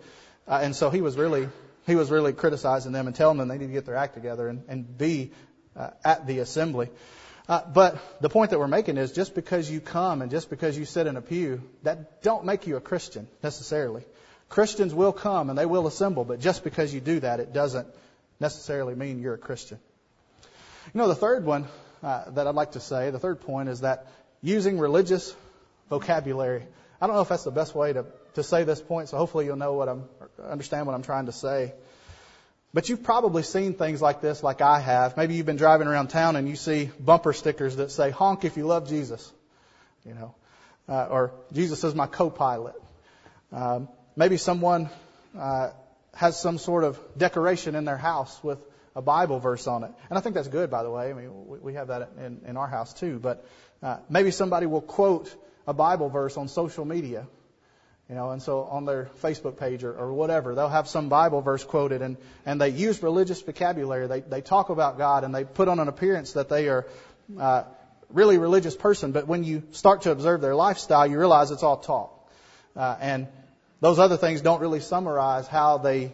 Uh, 0.46 0.60
and 0.62 0.76
so 0.76 0.90
he 0.90 1.00
was 1.00 1.16
really 1.16 1.48
he 1.86 1.96
was 1.96 2.10
really 2.10 2.32
criticizing 2.32 2.92
them 2.92 3.06
and 3.06 3.16
telling 3.16 3.38
them 3.38 3.48
they 3.48 3.58
need 3.58 3.66
to 3.66 3.72
get 3.72 3.84
their 3.84 3.96
act 3.96 4.14
together 4.14 4.48
and, 4.48 4.64
and 4.68 4.96
be 4.96 5.32
uh, 5.76 5.90
at 6.04 6.26
the 6.26 6.38
assembly. 6.38 6.88
Uh, 7.46 7.60
but 7.74 7.98
the 8.22 8.30
point 8.30 8.50
that 8.50 8.58
we're 8.58 8.68
making 8.68 8.96
is 8.96 9.12
just 9.12 9.34
because 9.34 9.70
you 9.70 9.80
come 9.80 10.22
and 10.22 10.30
just 10.30 10.48
because 10.48 10.78
you 10.78 10.86
sit 10.86 11.06
in 11.06 11.16
a 11.16 11.20
pew, 11.20 11.62
that 11.82 12.22
don't 12.22 12.46
make 12.46 12.66
you 12.66 12.76
a 12.76 12.80
Christian 12.80 13.28
necessarily. 13.42 14.02
Christians 14.48 14.94
will 14.94 15.12
come 15.12 15.50
and 15.50 15.58
they 15.58 15.66
will 15.66 15.86
assemble, 15.86 16.24
but 16.24 16.40
just 16.40 16.64
because 16.64 16.94
you 16.94 17.00
do 17.00 17.20
that, 17.20 17.40
it 17.40 17.52
doesn't 17.52 17.86
necessarily 18.44 18.94
mean 18.94 19.20
you're 19.20 19.34
a 19.34 19.38
Christian. 19.38 19.78
You 20.92 20.98
know, 20.98 21.08
the 21.08 21.14
third 21.14 21.46
one 21.46 21.66
uh, 22.02 22.30
that 22.32 22.46
I'd 22.46 22.54
like 22.54 22.72
to 22.72 22.80
say, 22.80 23.10
the 23.10 23.18
third 23.18 23.40
point 23.40 23.70
is 23.70 23.80
that 23.80 24.06
using 24.42 24.78
religious 24.78 25.34
vocabulary. 25.88 26.62
I 27.00 27.06
don't 27.06 27.16
know 27.16 27.22
if 27.22 27.30
that's 27.30 27.44
the 27.44 27.50
best 27.50 27.74
way 27.74 27.94
to, 27.94 28.04
to 28.34 28.42
say 28.42 28.64
this 28.64 28.82
point, 28.82 29.08
so 29.08 29.16
hopefully 29.16 29.46
you'll 29.46 29.56
know 29.56 29.72
what 29.72 29.88
I'm, 29.88 30.04
understand 30.46 30.86
what 30.86 30.94
I'm 30.94 31.02
trying 31.02 31.26
to 31.26 31.32
say. 31.32 31.72
But 32.74 32.90
you've 32.90 33.02
probably 33.02 33.44
seen 33.44 33.72
things 33.72 34.02
like 34.02 34.20
this, 34.20 34.42
like 34.42 34.60
I 34.60 34.78
have. 34.80 35.16
Maybe 35.16 35.36
you've 35.36 35.46
been 35.46 35.56
driving 35.56 35.88
around 35.88 36.08
town 36.08 36.36
and 36.36 36.46
you 36.46 36.56
see 36.56 36.90
bumper 37.00 37.32
stickers 37.32 37.76
that 37.76 37.92
say, 37.92 38.10
honk 38.10 38.44
if 38.44 38.58
you 38.58 38.66
love 38.66 38.88
Jesus. 38.88 39.32
You 40.04 40.12
know, 40.12 40.34
uh, 40.86 41.06
or 41.16 41.32
Jesus 41.50 41.82
is 41.82 41.94
my 41.94 42.06
co-pilot. 42.06 42.74
Um, 43.52 43.88
maybe 44.16 44.36
someone, 44.36 44.90
uh, 45.38 45.70
has 46.14 46.38
some 46.40 46.58
sort 46.58 46.84
of 46.84 47.00
decoration 47.16 47.74
in 47.74 47.84
their 47.84 47.96
house 47.96 48.42
with 48.42 48.58
a 48.96 49.02
Bible 49.02 49.40
verse 49.40 49.66
on 49.66 49.84
it. 49.84 49.90
And 50.08 50.18
I 50.18 50.20
think 50.20 50.34
that's 50.34 50.48
good, 50.48 50.70
by 50.70 50.82
the 50.82 50.90
way. 50.90 51.10
I 51.10 51.12
mean, 51.12 51.30
we 51.62 51.74
have 51.74 51.88
that 51.88 52.10
in, 52.18 52.40
in 52.46 52.56
our 52.56 52.68
house 52.68 52.92
too. 52.92 53.18
But 53.18 53.44
uh, 53.82 53.98
maybe 54.08 54.30
somebody 54.30 54.66
will 54.66 54.80
quote 54.80 55.34
a 55.66 55.74
Bible 55.74 56.08
verse 56.08 56.36
on 56.36 56.48
social 56.48 56.84
media 56.84 57.26
you 58.08 58.14
know, 58.14 58.32
and 58.32 58.42
so 58.42 58.64
on 58.64 58.84
their 58.84 59.08
Facebook 59.22 59.58
page 59.58 59.82
or, 59.82 59.92
or 59.92 60.12
whatever, 60.12 60.54
they'll 60.54 60.68
have 60.68 60.88
some 60.88 61.08
Bible 61.08 61.40
verse 61.40 61.64
quoted 61.64 62.02
and, 62.02 62.18
and 62.44 62.60
they 62.60 62.68
use 62.68 63.02
religious 63.02 63.40
vocabulary. 63.40 64.06
They, 64.06 64.20
they 64.20 64.40
talk 64.42 64.68
about 64.68 64.98
God 64.98 65.24
and 65.24 65.34
they 65.34 65.44
put 65.44 65.68
on 65.68 65.78
an 65.78 65.88
appearance 65.88 66.34
that 66.34 66.50
they 66.50 66.68
are 66.68 66.86
uh, 67.38 67.64
really 68.10 68.36
religious 68.36 68.76
person. 68.76 69.12
But 69.12 69.26
when 69.26 69.42
you 69.42 69.62
start 69.70 70.02
to 70.02 70.10
observe 70.10 70.42
their 70.42 70.54
lifestyle, 70.54 71.06
you 71.06 71.18
realize 71.18 71.50
it's 71.50 71.62
all 71.62 71.78
talk. 71.78 72.10
Uh, 72.76 72.96
and 73.00 73.28
those 73.80 73.98
other 73.98 74.16
things 74.16 74.40
don't 74.40 74.60
really 74.60 74.80
summarize 74.80 75.46
how 75.46 75.78
they 75.78 76.12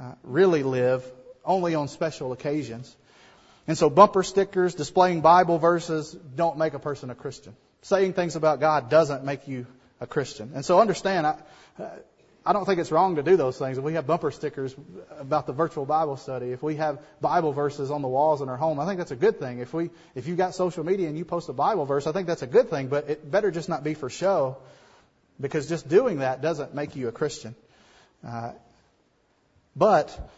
uh, 0.00 0.12
really 0.22 0.62
live 0.62 1.04
only 1.44 1.74
on 1.74 1.88
special 1.88 2.32
occasions. 2.32 2.94
And 3.66 3.76
so 3.76 3.90
bumper 3.90 4.22
stickers 4.22 4.74
displaying 4.74 5.20
Bible 5.20 5.58
verses 5.58 6.12
don't 6.12 6.58
make 6.58 6.74
a 6.74 6.78
person 6.78 7.10
a 7.10 7.14
Christian. 7.14 7.54
Saying 7.82 8.14
things 8.14 8.36
about 8.36 8.60
God 8.60 8.88
doesn't 8.90 9.24
make 9.24 9.48
you 9.48 9.66
a 10.00 10.06
Christian. 10.06 10.52
And 10.54 10.64
so 10.64 10.80
understand, 10.80 11.26
I, 11.26 11.36
I 12.46 12.52
don't 12.54 12.64
think 12.64 12.80
it's 12.80 12.90
wrong 12.90 13.16
to 13.16 13.22
do 13.22 13.36
those 13.36 13.58
things. 13.58 13.76
If 13.76 13.84
we 13.84 13.92
have 13.92 14.06
bumper 14.06 14.30
stickers 14.30 14.74
about 15.18 15.46
the 15.46 15.52
virtual 15.52 15.84
Bible 15.84 16.16
study, 16.16 16.50
if 16.52 16.62
we 16.62 16.76
have 16.76 16.98
Bible 17.20 17.52
verses 17.52 17.90
on 17.90 18.00
the 18.00 18.08
walls 18.08 18.40
in 18.40 18.48
our 18.48 18.56
home, 18.56 18.80
I 18.80 18.86
think 18.86 18.98
that's 18.98 19.10
a 19.10 19.16
good 19.16 19.38
thing. 19.38 19.58
If 19.58 19.74
we, 19.74 19.90
if 20.14 20.26
you've 20.26 20.38
got 20.38 20.54
social 20.54 20.82
media 20.82 21.08
and 21.08 21.18
you 21.18 21.26
post 21.26 21.48
a 21.50 21.52
Bible 21.52 21.84
verse, 21.84 22.06
I 22.06 22.12
think 22.12 22.26
that's 22.26 22.42
a 22.42 22.46
good 22.46 22.70
thing, 22.70 22.88
but 22.88 23.10
it 23.10 23.30
better 23.30 23.50
just 23.50 23.68
not 23.68 23.84
be 23.84 23.94
for 23.94 24.08
show 24.08 24.56
because 25.40 25.68
just 25.68 25.88
doing 25.88 26.18
that 26.18 26.42
doesn't 26.42 26.74
make 26.74 26.96
you 26.96 27.08
a 27.08 27.12
Christian. 27.12 27.54
Uh, 28.26 28.52
but 29.76 30.30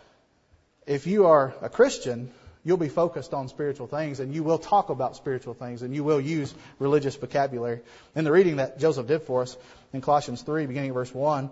if 0.87 1.07
you 1.07 1.27
are 1.27 1.55
a 1.63 1.69
Christian, 1.69 2.31
you'll 2.65 2.77
be 2.77 2.89
focused 2.89 3.33
on 3.33 3.49
spiritual 3.49 3.87
things 3.87 4.21
and 4.21 4.35
you 4.35 4.43
will 4.43 4.59
talk 4.59 4.91
about 4.91 5.17
spiritual 5.17 5.55
things 5.55 5.83
and 5.83 5.95
you 5.95 6.05
will 6.05 6.21
use 6.21 6.55
religious 6.79 7.17
vocabulary. 7.17 7.81
In 8.15 8.25
the 8.25 8.33
reading 8.33 8.57
that 8.57 8.79
Joseph 8.79 9.07
did 9.07 9.23
for 9.23 9.43
us 9.43 9.57
in 9.93 10.01
Colossians 10.01 10.43
3, 10.43 10.67
beginning 10.67 10.93
verse 10.93 11.15
1, 11.15 11.51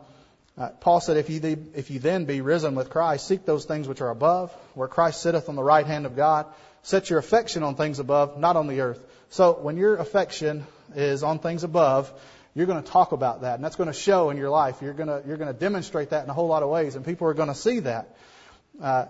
uh, 0.59 0.71
Paul 0.81 1.01
said, 1.01 1.17
if 1.17 1.31
you, 1.31 1.71
if 1.75 1.91
you 1.91 2.01
then 2.01 2.25
be 2.25 2.41
risen 2.41 2.75
with 2.75 2.91
Christ, 2.91 3.29
seek 3.29 3.47
those 3.47 3.65
things 3.65 3.87
which 3.87 4.01
are 4.01 4.11
above, 4.11 4.53
where 4.75 4.89
Christ 4.89 5.23
sitteth 5.23 5.49
on 5.49 5.55
the 5.55 5.63
right 5.63 5.87
hand 5.87 6.05
of 6.05 6.17
God. 6.17 6.47
Set 6.83 7.11
your 7.11 7.21
affection 7.21 7.63
on 7.63 7.77
things 7.77 8.01
above, 8.01 8.39
not 8.39 8.57
on 8.57 8.67
the 8.67 8.81
earth. 8.81 9.01
So 9.31 9.53
when 9.53 9.77
your 9.77 9.97
affection 9.97 10.67
is 10.95 11.23
on 11.23 11.39
things 11.39 11.63
above, 11.63 12.13
you're 12.59 12.67
going 12.67 12.83
to 12.83 12.91
talk 12.91 13.13
about 13.13 13.43
that, 13.43 13.55
and 13.55 13.65
that's 13.65 13.77
going 13.77 13.87
to 13.87 13.99
show 13.99 14.31
in 14.31 14.37
your 14.37 14.51
life. 14.51 14.83
You're 14.83 14.93
going 14.93 15.09
to 15.09 15.23
you're 15.27 15.37
going 15.37 15.53
to 15.53 15.59
demonstrate 15.59 16.11
that 16.11 16.25
in 16.25 16.31
a 16.31 16.35
whole 16.35 16.49
lot 16.49 16.65
of 16.65 16.69
ways, 16.69 16.97
and 16.97 17.05
people 17.05 17.29
are 17.29 17.35
going 17.35 17.49
to 17.49 17.55
see 17.55 17.79
that. 17.81 18.17
Uh, 18.83 19.07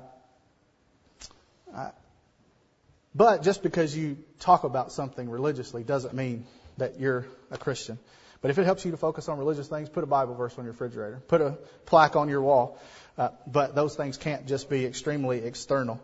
but 3.15 3.43
just 3.43 3.63
because 3.63 3.97
you 3.97 4.19
talk 4.39 4.65
about 4.65 4.93
something 4.93 5.31
religiously 5.31 5.83
doesn't 5.83 6.13
mean 6.13 6.45
that 6.77 7.01
you're 7.01 7.27
a 7.51 7.57
Christian. 7.57 7.99
But 8.43 8.51
if 8.51 8.59
it 8.59 8.65
helps 8.65 8.85
you 8.85 8.91
to 8.91 8.99
focus 8.99 9.31
on 9.31 9.39
religious 9.39 9.67
things, 9.67 9.89
put 9.89 10.05
a 10.05 10.07
Bible 10.07 10.35
verse 10.35 10.57
on 10.59 10.65
your 10.65 10.73
refrigerator, 10.73 11.23
put 11.27 11.41
a 11.41 11.59
plaque 11.87 12.17
on 12.17 12.29
your 12.29 12.43
wall. 12.43 12.79
Uh, 13.17 13.31
but 13.47 13.75
those 13.75 13.97
things 13.97 14.19
can't 14.19 14.47
just 14.47 14.69
be 14.69 14.85
extremely 14.85 15.39
external. 15.39 16.01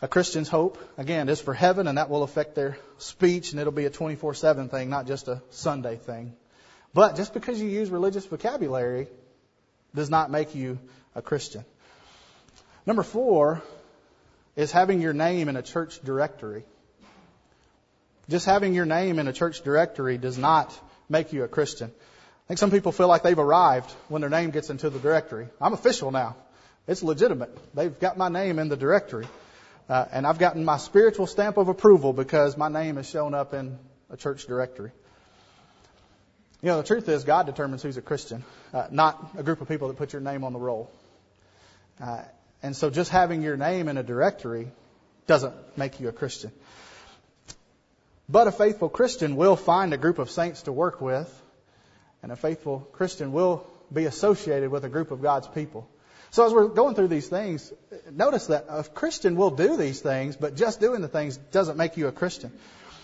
A 0.00 0.08
Christian's 0.08 0.48
hope, 0.48 0.78
again, 0.96 1.28
is 1.28 1.40
for 1.40 1.52
heaven, 1.52 1.86
and 1.86 1.98
that 1.98 2.08
will 2.08 2.22
affect 2.22 2.54
their 2.54 2.78
speech, 2.98 3.50
and 3.50 3.60
it'll 3.60 3.72
be 3.72 3.84
a 3.84 3.90
24 3.90 4.34
7 4.34 4.68
thing, 4.68 4.88
not 4.88 5.08
just 5.08 5.26
a 5.26 5.42
Sunday 5.50 5.96
thing. 5.96 6.32
But 6.92 7.16
just 7.16 7.34
because 7.34 7.60
you 7.60 7.68
use 7.68 7.90
religious 7.90 8.26
vocabulary 8.26 9.08
does 9.94 10.10
not 10.10 10.30
make 10.30 10.54
you 10.54 10.78
a 11.14 11.22
Christian. 11.22 11.64
Number 12.86 13.02
four, 13.02 13.62
is 14.56 14.72
having 14.72 15.00
your 15.00 15.12
name 15.12 15.48
in 15.48 15.56
a 15.56 15.62
church 15.62 16.00
directory. 16.04 16.64
Just 18.28 18.46
having 18.46 18.74
your 18.74 18.86
name 18.86 19.18
in 19.18 19.26
a 19.28 19.32
church 19.32 19.62
directory 19.62 20.18
does 20.18 20.38
not 20.38 20.78
make 21.08 21.32
you 21.32 21.44
a 21.44 21.48
Christian. 21.48 21.90
I 21.90 22.48
think 22.48 22.58
some 22.58 22.70
people 22.70 22.92
feel 22.92 23.08
like 23.08 23.22
they've 23.22 23.38
arrived 23.38 23.90
when 24.08 24.20
their 24.20 24.30
name 24.30 24.50
gets 24.50 24.70
into 24.70 24.90
the 24.90 24.98
directory. 24.98 25.48
I'm 25.60 25.72
official 25.72 26.10
now. 26.10 26.36
It's 26.86 27.02
legitimate. 27.02 27.56
They've 27.74 27.98
got 27.98 28.18
my 28.18 28.28
name 28.28 28.58
in 28.58 28.68
the 28.68 28.76
directory. 28.76 29.26
Uh, 29.88 30.04
and 30.12 30.26
I've 30.26 30.38
gotten 30.38 30.64
my 30.64 30.76
spiritual 30.76 31.26
stamp 31.26 31.56
of 31.56 31.68
approval 31.68 32.12
because 32.12 32.56
my 32.56 32.68
name 32.68 32.96
has 32.96 33.08
shown 33.08 33.34
up 33.34 33.54
in 33.54 33.78
a 34.10 34.16
church 34.16 34.46
directory. 34.46 34.90
You 36.62 36.68
know, 36.68 36.76
the 36.76 36.86
truth 36.86 37.08
is, 37.08 37.24
God 37.24 37.46
determines 37.46 37.82
who's 37.82 37.96
a 37.96 38.02
Christian, 38.02 38.44
uh, 38.74 38.86
not 38.90 39.30
a 39.36 39.42
group 39.42 39.62
of 39.62 39.68
people 39.68 39.88
that 39.88 39.96
put 39.96 40.12
your 40.12 40.20
name 40.20 40.44
on 40.44 40.52
the 40.52 40.58
roll. 40.58 40.90
Uh, 41.98 42.22
and 42.62 42.76
so 42.76 42.90
just 42.90 43.10
having 43.10 43.40
your 43.40 43.56
name 43.56 43.88
in 43.88 43.96
a 43.96 44.02
directory 44.02 44.70
doesn't 45.26 45.54
make 45.78 46.00
you 46.00 46.08
a 46.08 46.12
Christian. 46.12 46.52
But 48.28 48.46
a 48.46 48.52
faithful 48.52 48.90
Christian 48.90 49.36
will 49.36 49.56
find 49.56 49.94
a 49.94 49.96
group 49.96 50.18
of 50.18 50.30
saints 50.30 50.62
to 50.62 50.72
work 50.72 51.00
with, 51.00 51.28
and 52.22 52.30
a 52.30 52.36
faithful 52.36 52.80
Christian 52.92 53.32
will 53.32 53.66
be 53.92 54.04
associated 54.04 54.70
with 54.70 54.84
a 54.84 54.90
group 54.90 55.10
of 55.10 55.22
God's 55.22 55.48
people. 55.48 55.88
So 56.30 56.46
as 56.46 56.52
we're 56.52 56.68
going 56.68 56.94
through 56.94 57.08
these 57.08 57.28
things, 57.28 57.72
notice 58.10 58.46
that 58.46 58.66
a 58.68 58.84
Christian 58.84 59.34
will 59.34 59.50
do 59.50 59.76
these 59.76 60.00
things, 60.00 60.36
but 60.36 60.56
just 60.56 60.78
doing 60.78 61.00
the 61.00 61.08
things 61.08 61.38
doesn't 61.38 61.76
make 61.76 61.96
you 61.96 62.06
a 62.06 62.12
Christian. 62.12 62.52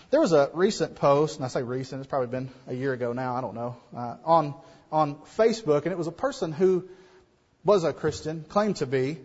There 0.09 0.21
was 0.21 0.31
a 0.31 0.49
recent 0.53 0.95
post, 0.95 1.35
and 1.35 1.43
I 1.43 1.49
say 1.49 1.63
recent, 1.63 1.99
it's 1.99 2.09
probably 2.09 2.27
been 2.27 2.49
a 2.65 2.73
year 2.73 2.93
ago 2.93 3.11
now, 3.11 3.35
I 3.35 3.41
don't 3.41 3.55
know, 3.55 3.75
uh, 3.95 4.15
on 4.23 4.55
on 4.91 5.15
Facebook, 5.37 5.83
and 5.83 5.91
it 5.91 5.97
was 5.97 6.07
a 6.07 6.11
person 6.11 6.51
who 6.51 6.87
was 7.65 7.83
a 7.83 7.91
Christian, 7.91 8.45
claimed 8.47 8.77
to 8.77 8.85
be, 8.85 9.17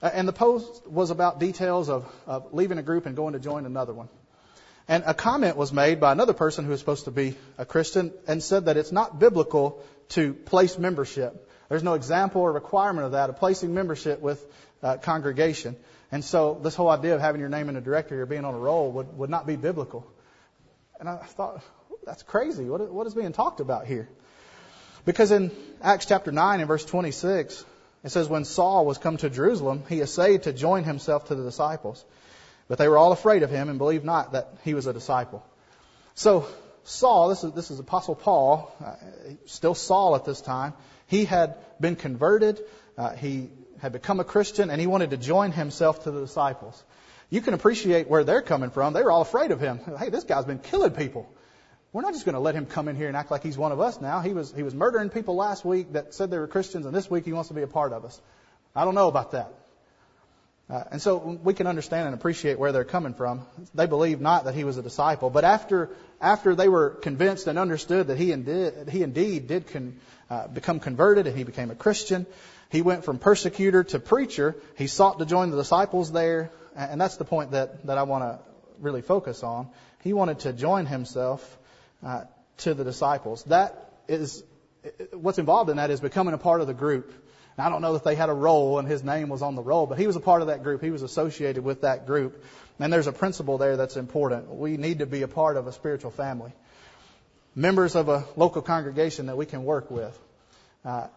uh, 0.00 0.10
and 0.12 0.26
the 0.26 0.32
post 0.32 0.86
was 0.86 1.10
about 1.10 1.38
details 1.38 1.90
of, 1.90 2.10
of 2.26 2.54
leaving 2.54 2.78
a 2.78 2.82
group 2.82 3.04
and 3.06 3.14
going 3.14 3.34
to 3.34 3.38
join 3.38 3.66
another 3.66 3.92
one. 3.92 4.08
And 4.88 5.04
a 5.06 5.14
comment 5.14 5.56
was 5.56 5.72
made 5.72 6.00
by 6.00 6.12
another 6.12 6.32
person 6.32 6.64
who 6.64 6.70
was 6.70 6.80
supposed 6.80 7.04
to 7.04 7.10
be 7.10 7.36
a 7.58 7.64
Christian 7.64 8.12
and 8.26 8.42
said 8.42 8.64
that 8.64 8.76
it's 8.76 8.90
not 8.90 9.18
biblical 9.18 9.82
to 10.10 10.34
place 10.34 10.78
membership. 10.78 11.48
There's 11.68 11.84
no 11.84 11.94
example 11.94 12.42
or 12.42 12.52
requirement 12.52 13.06
of 13.06 13.12
that, 13.12 13.30
of 13.30 13.36
placing 13.36 13.74
membership 13.74 14.20
with 14.20 14.44
uh, 14.82 14.96
congregation. 14.96 15.76
And 16.10 16.24
so 16.24 16.58
this 16.62 16.74
whole 16.74 16.88
idea 16.88 17.14
of 17.14 17.20
having 17.20 17.40
your 17.40 17.48
name 17.48 17.68
in 17.68 17.76
a 17.76 17.80
directory 17.80 18.20
or 18.20 18.26
being 18.26 18.44
on 18.44 18.54
a 18.54 18.58
roll 18.58 18.90
would, 18.92 19.16
would 19.16 19.30
not 19.30 19.46
be 19.46 19.56
biblical. 19.56 20.06
And 21.02 21.08
I 21.08 21.16
thought, 21.16 21.60
that's 22.06 22.22
crazy. 22.22 22.62
What, 22.66 23.08
is 23.08 23.14
being 23.14 23.32
talked 23.32 23.58
about 23.58 23.88
here? 23.88 24.08
Because 25.04 25.32
in 25.32 25.50
Acts 25.82 26.06
chapter 26.06 26.30
9 26.30 26.60
and 26.60 26.68
verse 26.68 26.84
26, 26.84 27.64
it 28.04 28.10
says, 28.10 28.28
When 28.28 28.44
Saul 28.44 28.86
was 28.86 28.98
come 28.98 29.16
to 29.16 29.28
Jerusalem, 29.28 29.82
he 29.88 30.00
essayed 30.00 30.44
to 30.44 30.52
join 30.52 30.84
himself 30.84 31.26
to 31.26 31.34
the 31.34 31.42
disciples. 31.42 32.04
But 32.68 32.78
they 32.78 32.86
were 32.86 32.98
all 32.98 33.10
afraid 33.10 33.42
of 33.42 33.50
him 33.50 33.68
and 33.68 33.78
believed 33.78 34.04
not 34.04 34.34
that 34.34 34.54
he 34.62 34.74
was 34.74 34.86
a 34.86 34.92
disciple. 34.92 35.44
So 36.14 36.46
Saul, 36.84 37.30
this 37.30 37.42
is, 37.42 37.50
this 37.50 37.72
is 37.72 37.80
Apostle 37.80 38.14
Paul, 38.14 38.72
uh, 38.80 38.94
still 39.46 39.74
Saul 39.74 40.14
at 40.14 40.24
this 40.24 40.40
time, 40.40 40.72
he 41.08 41.24
had 41.24 41.56
been 41.80 41.96
converted, 41.96 42.60
uh, 42.96 43.16
he 43.16 43.50
had 43.80 43.90
become 43.90 44.20
a 44.20 44.24
Christian, 44.24 44.70
and 44.70 44.80
he 44.80 44.86
wanted 44.86 45.10
to 45.10 45.16
join 45.16 45.50
himself 45.50 46.04
to 46.04 46.12
the 46.12 46.20
disciples 46.20 46.80
you 47.32 47.40
can 47.40 47.54
appreciate 47.54 48.10
where 48.10 48.24
they're 48.24 48.42
coming 48.42 48.68
from. 48.68 48.92
They 48.92 49.02
were 49.02 49.10
all 49.10 49.22
afraid 49.22 49.52
of 49.52 49.58
him. 49.58 49.80
Hey, 49.98 50.10
this 50.10 50.24
guy's 50.24 50.44
been 50.44 50.58
killing 50.58 50.90
people. 50.90 51.32
We're 51.90 52.02
not 52.02 52.12
just 52.12 52.26
going 52.26 52.34
to 52.34 52.40
let 52.40 52.54
him 52.54 52.66
come 52.66 52.88
in 52.88 52.96
here 52.96 53.08
and 53.08 53.16
act 53.16 53.30
like 53.30 53.42
he's 53.42 53.56
one 53.56 53.72
of 53.72 53.80
us 53.80 54.02
now. 54.02 54.20
He 54.20 54.34
was, 54.34 54.52
he 54.54 54.62
was 54.62 54.74
murdering 54.74 55.08
people 55.08 55.34
last 55.34 55.64
week 55.64 55.94
that 55.94 56.12
said 56.12 56.30
they 56.30 56.38
were 56.38 56.46
Christians, 56.46 56.84
and 56.84 56.94
this 56.94 57.10
week 57.10 57.24
he 57.24 57.32
wants 57.32 57.48
to 57.48 57.54
be 57.54 57.62
a 57.62 57.66
part 57.66 57.94
of 57.94 58.04
us. 58.04 58.20
I 58.76 58.84
don't 58.84 58.94
know 58.94 59.08
about 59.08 59.30
that. 59.30 59.50
Uh, 60.68 60.84
and 60.90 61.00
so 61.00 61.16
we 61.42 61.54
can 61.54 61.66
understand 61.66 62.06
and 62.06 62.14
appreciate 62.14 62.58
where 62.58 62.70
they're 62.70 62.84
coming 62.84 63.14
from. 63.14 63.46
They 63.74 63.86
believed 63.86 64.20
not 64.20 64.44
that 64.44 64.54
he 64.54 64.64
was 64.64 64.76
a 64.76 64.82
disciple, 64.82 65.30
but 65.30 65.44
after 65.44 65.88
after 66.20 66.54
they 66.54 66.68
were 66.68 66.90
convinced 66.90 67.46
and 67.46 67.58
understood 67.58 68.08
that 68.08 68.18
he 68.18 68.32
indeed 68.32 68.90
he 68.90 69.02
indeed 69.02 69.46
did 69.46 69.68
con, 69.68 69.98
uh, 70.28 70.48
become 70.48 70.80
converted 70.80 71.26
and 71.26 71.36
he 71.36 71.44
became 71.44 71.70
a 71.70 71.74
Christian, 71.74 72.26
he 72.70 72.82
went 72.82 73.04
from 73.04 73.18
persecutor 73.18 73.84
to 73.84 73.98
preacher. 73.98 74.54
He 74.76 74.86
sought 74.86 75.18
to 75.18 75.26
join 75.26 75.50
the 75.50 75.56
disciples 75.56 76.12
there 76.12 76.50
and 76.76 77.00
that's 77.00 77.16
the 77.16 77.24
point 77.24 77.52
that, 77.52 77.86
that 77.86 77.98
I 77.98 78.02
want 78.04 78.24
to 78.24 78.38
really 78.80 79.02
focus 79.02 79.42
on. 79.42 79.68
He 80.02 80.12
wanted 80.12 80.40
to 80.40 80.52
join 80.52 80.86
himself 80.86 81.58
uh, 82.04 82.24
to 82.58 82.74
the 82.74 82.84
disciples. 82.84 83.44
That 83.44 83.92
is, 84.08 84.42
what's 85.12 85.38
involved 85.38 85.70
in 85.70 85.76
that 85.76 85.90
is 85.90 86.00
becoming 86.00 86.34
a 86.34 86.38
part 86.38 86.60
of 86.60 86.66
the 86.66 86.74
group. 86.74 87.12
I 87.58 87.68
don't 87.68 87.82
know 87.82 87.92
that 87.92 88.04
they 88.04 88.14
had 88.14 88.30
a 88.30 88.34
roll 88.34 88.78
and 88.78 88.88
his 88.88 89.04
name 89.04 89.28
was 89.28 89.42
on 89.42 89.54
the 89.54 89.62
roll, 89.62 89.86
but 89.86 89.98
he 89.98 90.06
was 90.06 90.16
a 90.16 90.20
part 90.20 90.40
of 90.40 90.48
that 90.48 90.62
group. 90.62 90.82
He 90.82 90.90
was 90.90 91.02
associated 91.02 91.62
with 91.62 91.82
that 91.82 92.06
group. 92.06 92.42
And 92.78 92.92
there's 92.92 93.06
a 93.06 93.12
principle 93.12 93.58
there 93.58 93.76
that's 93.76 93.96
important. 93.96 94.48
We 94.48 94.76
need 94.76 95.00
to 95.00 95.06
be 95.06 95.22
a 95.22 95.28
part 95.28 95.56
of 95.56 95.66
a 95.66 95.72
spiritual 95.72 96.10
family. 96.10 96.52
Members 97.54 97.94
of 97.94 98.08
a 98.08 98.24
local 98.36 98.62
congregation 98.62 99.26
that 99.26 99.36
we 99.36 99.44
can 99.44 99.64
work 99.64 99.90
with. 99.90 100.18
Uh, 100.84 101.08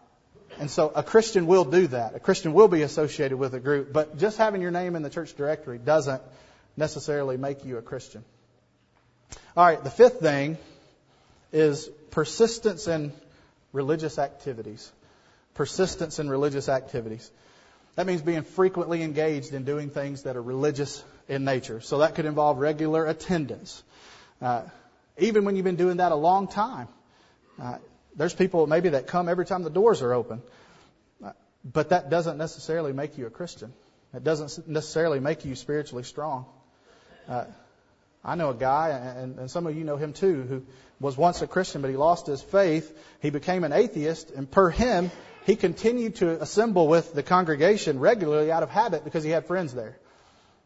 and 0.58 0.70
so 0.70 0.90
a 0.94 1.02
Christian 1.02 1.46
will 1.46 1.64
do 1.64 1.86
that. 1.88 2.14
A 2.14 2.20
Christian 2.20 2.52
will 2.52 2.68
be 2.68 2.82
associated 2.82 3.36
with 3.36 3.54
a 3.54 3.60
group, 3.60 3.92
but 3.92 4.18
just 4.18 4.38
having 4.38 4.62
your 4.62 4.70
name 4.70 4.96
in 4.96 5.02
the 5.02 5.10
church 5.10 5.34
directory 5.34 5.78
doesn't 5.78 6.22
necessarily 6.76 7.36
make 7.36 7.64
you 7.64 7.78
a 7.78 7.82
Christian. 7.82 8.24
All 9.56 9.64
right, 9.64 9.82
the 9.82 9.90
fifth 9.90 10.20
thing 10.20 10.58
is 11.52 11.88
persistence 12.10 12.88
in 12.88 13.12
religious 13.72 14.18
activities. 14.18 14.90
Persistence 15.54 16.18
in 16.18 16.28
religious 16.28 16.68
activities. 16.68 17.30
That 17.96 18.06
means 18.06 18.20
being 18.20 18.42
frequently 18.42 19.02
engaged 19.02 19.54
in 19.54 19.64
doing 19.64 19.90
things 19.90 20.24
that 20.24 20.36
are 20.36 20.42
religious 20.42 21.02
in 21.28 21.44
nature. 21.44 21.80
So 21.80 21.98
that 21.98 22.14
could 22.14 22.26
involve 22.26 22.58
regular 22.58 23.06
attendance. 23.06 23.82
Uh, 24.40 24.62
even 25.18 25.44
when 25.44 25.56
you've 25.56 25.64
been 25.64 25.76
doing 25.76 25.96
that 25.96 26.12
a 26.12 26.16
long 26.16 26.46
time. 26.46 26.88
Uh, 27.60 27.78
there's 28.16 28.34
people 28.34 28.66
maybe 28.66 28.90
that 28.90 29.06
come 29.06 29.28
every 29.28 29.46
time 29.46 29.62
the 29.62 29.70
doors 29.70 30.02
are 30.02 30.12
open. 30.12 30.42
But 31.64 31.88
that 31.88 32.10
doesn't 32.10 32.38
necessarily 32.38 32.92
make 32.92 33.18
you 33.18 33.26
a 33.26 33.30
Christian. 33.30 33.72
It 34.14 34.22
doesn't 34.22 34.68
necessarily 34.68 35.20
make 35.20 35.44
you 35.44 35.54
spiritually 35.56 36.04
strong. 36.04 36.46
Uh, 37.28 37.44
I 38.24 38.34
know 38.34 38.50
a 38.50 38.54
guy, 38.54 38.90
and, 38.90 39.38
and 39.38 39.50
some 39.50 39.66
of 39.66 39.76
you 39.76 39.84
know 39.84 39.96
him 39.96 40.12
too, 40.12 40.42
who 40.42 40.62
was 41.00 41.16
once 41.16 41.42
a 41.42 41.46
Christian, 41.46 41.82
but 41.82 41.90
he 41.90 41.96
lost 41.96 42.26
his 42.26 42.40
faith. 42.40 42.96
He 43.20 43.30
became 43.30 43.64
an 43.64 43.72
atheist, 43.72 44.30
and 44.30 44.50
per 44.50 44.70
him, 44.70 45.10
he 45.44 45.56
continued 45.56 46.16
to 46.16 46.40
assemble 46.40 46.88
with 46.88 47.14
the 47.14 47.22
congregation 47.22 48.00
regularly 48.00 48.50
out 48.50 48.62
of 48.62 48.70
habit 48.70 49.04
because 49.04 49.22
he 49.22 49.30
had 49.30 49.46
friends 49.46 49.74
there. 49.74 49.98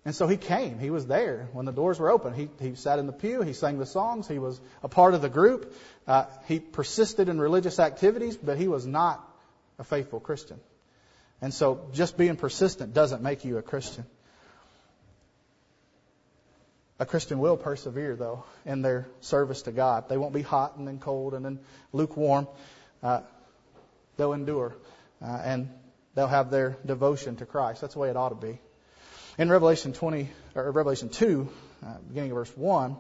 And 0.04 0.14
so 0.14 0.26
he 0.26 0.38
came. 0.38 0.78
He 0.78 0.88
was 0.88 1.06
there 1.06 1.48
when 1.52 1.66
the 1.66 1.72
doors 1.72 1.98
were 1.98 2.10
open. 2.10 2.32
He, 2.32 2.48
he 2.58 2.74
sat 2.74 2.98
in 2.98 3.06
the 3.06 3.12
pew. 3.12 3.42
He 3.42 3.52
sang 3.52 3.78
the 3.78 3.86
songs. 3.86 4.26
He 4.26 4.38
was 4.38 4.58
a 4.82 4.88
part 4.88 5.12
of 5.12 5.20
the 5.20 5.28
group. 5.28 5.74
Uh, 6.06 6.24
he 6.46 6.58
persisted 6.58 7.28
in 7.28 7.38
religious 7.38 7.78
activities, 7.78 8.36
but 8.36 8.56
he 8.56 8.66
was 8.66 8.86
not 8.86 9.22
a 9.78 9.84
faithful 9.84 10.18
Christian. 10.18 10.58
And 11.42 11.52
so 11.52 11.88
just 11.92 12.16
being 12.16 12.36
persistent 12.36 12.94
doesn't 12.94 13.22
make 13.22 13.44
you 13.44 13.58
a 13.58 13.62
Christian. 13.62 14.04
A 16.98 17.06
Christian 17.06 17.38
will 17.38 17.56
persevere, 17.56 18.16
though, 18.16 18.44
in 18.64 18.82
their 18.82 19.06
service 19.20 19.62
to 19.62 19.72
God. 19.72 20.08
They 20.08 20.18
won't 20.18 20.34
be 20.34 20.42
hot 20.42 20.76
and 20.76 20.86
then 20.86 20.98
cold 20.98 21.34
and 21.34 21.44
then 21.44 21.58
lukewarm. 21.92 22.46
Uh, 23.02 23.20
they'll 24.16 24.34
endure. 24.34 24.76
Uh, 25.22 25.40
and 25.44 25.70
they'll 26.14 26.26
have 26.26 26.50
their 26.50 26.76
devotion 26.84 27.36
to 27.36 27.46
Christ. 27.46 27.80
That's 27.82 27.94
the 27.94 28.00
way 28.00 28.10
it 28.10 28.16
ought 28.16 28.30
to 28.30 28.46
be. 28.46 28.60
In 29.40 29.48
Revelation 29.48 29.94
20 29.94 30.28
or 30.54 30.70
Revelation 30.70 31.08
2, 31.08 31.48
uh, 31.82 31.86
beginning 32.08 32.30
of 32.30 32.36
verse 32.36 32.54
1, 32.54 32.94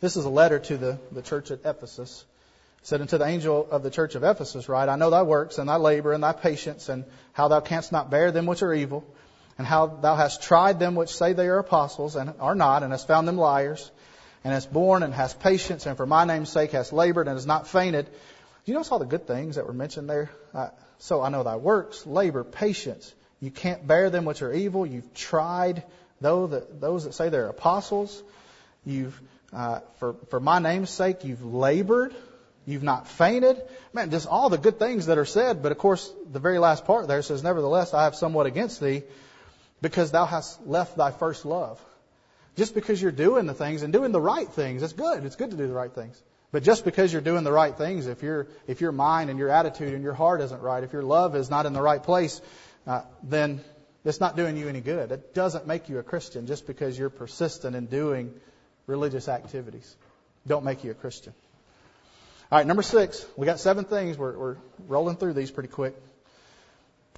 this 0.00 0.16
is 0.16 0.24
a 0.24 0.30
letter 0.30 0.58
to 0.58 0.78
the, 0.78 0.98
the 1.12 1.20
church 1.20 1.50
at 1.50 1.66
Ephesus. 1.66 2.24
It 2.80 2.86
said 2.86 3.02
unto 3.02 3.18
the 3.18 3.26
angel 3.26 3.68
of 3.70 3.82
the 3.82 3.90
church 3.90 4.14
of 4.14 4.24
Ephesus, 4.24 4.70
write, 4.70 4.88
I 4.88 4.96
know 4.96 5.10
thy 5.10 5.24
works 5.24 5.58
and 5.58 5.68
thy 5.68 5.76
labor 5.76 6.14
and 6.14 6.24
thy 6.24 6.32
patience 6.32 6.88
and 6.88 7.04
how 7.34 7.48
thou 7.48 7.60
canst 7.60 7.92
not 7.92 8.08
bear 8.08 8.32
them 8.32 8.46
which 8.46 8.62
are 8.62 8.72
evil 8.72 9.04
and 9.58 9.66
how 9.66 9.88
thou 9.88 10.16
hast 10.16 10.40
tried 10.40 10.78
them 10.78 10.94
which 10.94 11.14
say 11.14 11.34
they 11.34 11.48
are 11.48 11.58
apostles 11.58 12.16
and 12.16 12.32
are 12.40 12.54
not 12.54 12.82
and 12.82 12.90
hast 12.90 13.06
found 13.06 13.28
them 13.28 13.36
liars 13.36 13.90
and 14.44 14.54
hast 14.54 14.72
borne 14.72 15.02
and 15.02 15.12
hast 15.12 15.40
patience 15.40 15.84
and 15.84 15.98
for 15.98 16.06
my 16.06 16.24
name's 16.24 16.48
sake 16.48 16.70
hast 16.70 16.94
labored 16.94 17.28
and 17.28 17.36
has 17.36 17.44
not 17.44 17.66
fainted. 17.68 18.06
Do 18.06 18.12
you 18.64 18.72
notice 18.72 18.90
all 18.90 18.98
the 18.98 19.04
good 19.04 19.26
things 19.26 19.56
that 19.56 19.66
were 19.66 19.74
mentioned 19.74 20.08
there? 20.08 20.30
Uh, 20.54 20.70
so 20.96 21.20
I 21.20 21.28
know 21.28 21.42
thy 21.42 21.56
works, 21.56 22.06
labor, 22.06 22.44
patience, 22.44 23.12
you 23.40 23.50
can't 23.50 23.86
bear 23.86 24.10
them 24.10 24.24
which 24.24 24.42
are 24.42 24.52
evil. 24.52 24.84
You've 24.86 25.14
tried 25.14 25.84
that, 26.20 26.80
those 26.80 27.04
that 27.04 27.14
say 27.14 27.28
they're 27.28 27.48
apostles. 27.48 28.22
You've, 28.84 29.20
uh, 29.52 29.80
for, 29.98 30.14
for 30.30 30.40
my 30.40 30.58
name's 30.58 30.90
sake, 30.90 31.24
you've 31.24 31.44
labored. 31.44 32.14
You've 32.66 32.82
not 32.82 33.08
fainted. 33.08 33.62
Man, 33.94 34.10
just 34.10 34.26
all 34.26 34.50
the 34.50 34.58
good 34.58 34.78
things 34.78 35.06
that 35.06 35.16
are 35.16 35.24
said. 35.24 35.62
But 35.62 35.72
of 35.72 35.78
course, 35.78 36.12
the 36.30 36.38
very 36.38 36.58
last 36.58 36.84
part 36.84 37.08
there 37.08 37.22
says, 37.22 37.42
Nevertheless, 37.42 37.94
I 37.94 38.04
have 38.04 38.14
somewhat 38.14 38.46
against 38.46 38.80
thee 38.80 39.04
because 39.80 40.10
thou 40.10 40.26
hast 40.26 40.66
left 40.66 40.96
thy 40.96 41.10
first 41.10 41.46
love. 41.46 41.80
Just 42.56 42.74
because 42.74 43.00
you're 43.00 43.12
doing 43.12 43.46
the 43.46 43.54
things 43.54 43.82
and 43.82 43.92
doing 43.92 44.12
the 44.12 44.20
right 44.20 44.48
things, 44.48 44.82
it's 44.82 44.92
good. 44.92 45.24
It's 45.24 45.36
good 45.36 45.52
to 45.52 45.56
do 45.56 45.66
the 45.66 45.72
right 45.72 45.92
things. 45.92 46.20
But 46.50 46.62
just 46.62 46.84
because 46.84 47.12
you're 47.12 47.22
doing 47.22 47.44
the 47.44 47.52
right 47.52 47.76
things, 47.76 48.06
if 48.06 48.22
your 48.22 48.48
if 48.66 48.80
your 48.80 48.92
mind 48.92 49.30
and 49.30 49.38
your 49.38 49.50
attitude 49.50 49.94
and 49.94 50.02
your 50.02 50.14
heart 50.14 50.40
isn't 50.40 50.60
right, 50.60 50.82
if 50.82 50.92
your 50.92 51.02
love 51.02 51.36
is 51.36 51.50
not 51.50 51.66
in 51.66 51.72
the 51.72 51.82
right 51.82 52.02
place, 52.02 52.40
uh, 52.88 53.02
then 53.22 53.60
it's 54.04 54.18
not 54.18 54.34
doing 54.34 54.56
you 54.56 54.66
any 54.68 54.80
good. 54.80 55.12
It 55.12 55.34
doesn't 55.34 55.66
make 55.66 55.90
you 55.90 55.98
a 55.98 56.02
Christian 56.02 56.46
just 56.46 56.66
because 56.66 56.98
you're 56.98 57.10
persistent 57.10 57.76
in 57.76 57.86
doing 57.86 58.32
religious 58.86 59.28
activities. 59.28 59.94
Don't 60.46 60.64
make 60.64 60.82
you 60.82 60.90
a 60.90 60.94
Christian. 60.94 61.34
All 62.50 62.58
right, 62.58 62.66
number 62.66 62.82
six. 62.82 63.26
We 63.36 63.44
got 63.44 63.60
seven 63.60 63.84
things. 63.84 64.16
We're, 64.16 64.36
we're 64.38 64.56
rolling 64.86 65.16
through 65.16 65.34
these 65.34 65.50
pretty 65.50 65.68
quick. 65.68 65.94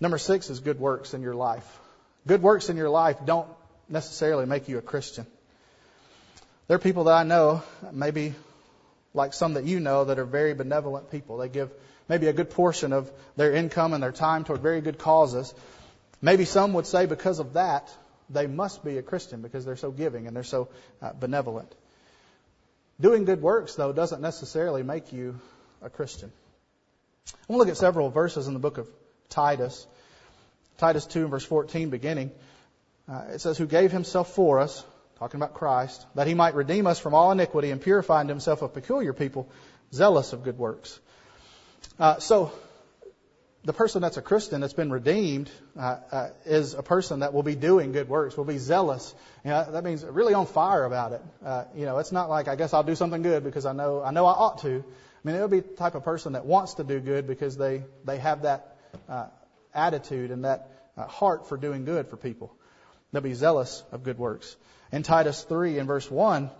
Number 0.00 0.18
six 0.18 0.50
is 0.50 0.58
good 0.58 0.80
works 0.80 1.14
in 1.14 1.22
your 1.22 1.34
life. 1.34 1.78
Good 2.26 2.42
works 2.42 2.68
in 2.68 2.76
your 2.76 2.90
life 2.90 3.18
don't 3.24 3.48
necessarily 3.88 4.46
make 4.46 4.68
you 4.68 4.78
a 4.78 4.82
Christian. 4.82 5.26
There 6.66 6.74
are 6.76 6.80
people 6.80 7.04
that 7.04 7.14
I 7.14 7.22
know, 7.22 7.62
maybe 7.92 8.34
like 9.14 9.34
some 9.34 9.54
that 9.54 9.64
you 9.64 9.78
know, 9.78 10.06
that 10.06 10.18
are 10.18 10.24
very 10.24 10.54
benevolent 10.54 11.12
people. 11.12 11.36
They 11.36 11.48
give 11.48 11.70
maybe 12.10 12.26
a 12.26 12.32
good 12.32 12.50
portion 12.50 12.92
of 12.92 13.08
their 13.36 13.52
income 13.52 13.94
and 13.94 14.02
their 14.02 14.10
time 14.10 14.42
toward 14.42 14.60
very 14.60 14.80
good 14.80 14.98
causes. 14.98 15.54
Maybe 16.20 16.44
some 16.44 16.72
would 16.72 16.86
say 16.86 17.06
because 17.06 17.38
of 17.38 17.52
that, 17.52 17.88
they 18.28 18.48
must 18.48 18.84
be 18.84 18.98
a 18.98 19.02
Christian 19.02 19.42
because 19.42 19.64
they're 19.64 19.76
so 19.76 19.92
giving 19.92 20.26
and 20.26 20.34
they're 20.34 20.42
so 20.42 20.68
uh, 21.00 21.12
benevolent. 21.12 21.72
Doing 23.00 23.24
good 23.24 23.40
works, 23.40 23.76
though, 23.76 23.92
doesn't 23.92 24.20
necessarily 24.20 24.82
make 24.82 25.12
you 25.12 25.38
a 25.82 25.88
Christian. 25.88 26.32
I 27.28 27.32
want 27.46 27.60
to 27.60 27.64
look 27.64 27.68
at 27.68 27.76
several 27.76 28.10
verses 28.10 28.48
in 28.48 28.54
the 28.54 28.60
book 28.60 28.78
of 28.78 28.88
Titus. 29.28 29.86
Titus 30.78 31.06
2 31.06 31.20
and 31.20 31.30
verse 31.30 31.44
14 31.44 31.90
beginning. 31.90 32.32
Uh, 33.08 33.22
it 33.34 33.40
says, 33.40 33.56
Who 33.56 33.66
gave 33.66 33.92
himself 33.92 34.34
for 34.34 34.58
us, 34.58 34.84
talking 35.20 35.40
about 35.40 35.54
Christ, 35.54 36.04
that 36.16 36.26
he 36.26 36.34
might 36.34 36.56
redeem 36.56 36.88
us 36.88 36.98
from 36.98 37.14
all 37.14 37.30
iniquity 37.30 37.70
and 37.70 37.80
purify 37.80 38.24
himself 38.24 38.62
a 38.62 38.68
peculiar 38.68 39.12
people, 39.12 39.48
zealous 39.92 40.32
of 40.32 40.42
good 40.42 40.58
works. 40.58 40.98
Uh, 41.98 42.18
so, 42.18 42.52
the 43.64 43.72
person 43.74 44.00
that's 44.00 44.16
a 44.16 44.22
Christian 44.22 44.62
that's 44.62 44.72
been 44.72 44.90
redeemed 44.90 45.50
uh, 45.78 45.96
uh, 46.10 46.28
is 46.46 46.72
a 46.72 46.82
person 46.82 47.20
that 47.20 47.34
will 47.34 47.42
be 47.42 47.54
doing 47.54 47.92
good 47.92 48.08
works, 48.08 48.36
will 48.36 48.44
be 48.44 48.56
zealous. 48.56 49.14
You 49.44 49.50
know, 49.50 49.70
that 49.72 49.84
means 49.84 50.02
really 50.04 50.32
on 50.32 50.46
fire 50.46 50.84
about 50.84 51.12
it. 51.12 51.22
Uh, 51.44 51.64
you 51.74 51.84
know, 51.84 51.98
it's 51.98 52.12
not 52.12 52.30
like 52.30 52.48
I 52.48 52.56
guess 52.56 52.72
I'll 52.72 52.82
do 52.82 52.94
something 52.94 53.22
good 53.22 53.44
because 53.44 53.66
I 53.66 53.72
know 53.72 54.02
I 54.02 54.12
know 54.12 54.24
I 54.24 54.32
ought 54.32 54.62
to. 54.62 54.82
I 54.82 55.28
mean, 55.28 55.36
it'll 55.36 55.48
be 55.48 55.60
the 55.60 55.76
type 55.76 55.94
of 55.94 56.04
person 56.04 56.32
that 56.32 56.46
wants 56.46 56.74
to 56.74 56.84
do 56.84 57.00
good 57.00 57.26
because 57.26 57.56
they 57.56 57.84
they 58.04 58.18
have 58.18 58.42
that 58.42 58.76
uh, 59.08 59.26
attitude 59.74 60.30
and 60.30 60.44
that 60.44 60.70
uh, 60.96 61.06
heart 61.06 61.46
for 61.46 61.58
doing 61.58 61.84
good 61.84 62.08
for 62.08 62.16
people. 62.16 62.54
They'll 63.12 63.22
be 63.22 63.34
zealous 63.34 63.82
of 63.92 64.04
good 64.04 64.18
works. 64.18 64.56
In 64.92 65.02
Titus 65.02 65.42
3 65.42 65.78
in 65.78 65.86
verse 65.86 66.10
1, 66.10 66.50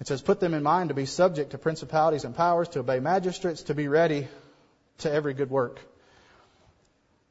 it 0.00 0.06
says, 0.08 0.20
Put 0.20 0.40
them 0.40 0.54
in 0.54 0.62
mind 0.62 0.88
to 0.88 0.94
be 0.94 1.06
subject 1.06 1.52
to 1.52 1.58
principalities 1.58 2.24
and 2.24 2.34
powers, 2.34 2.68
to 2.70 2.80
obey 2.80 3.00
magistrates, 3.00 3.62
to 3.64 3.74
be 3.74 3.88
ready 3.88 4.28
to 4.98 5.12
every 5.12 5.34
good 5.34 5.50
work. 5.50 5.80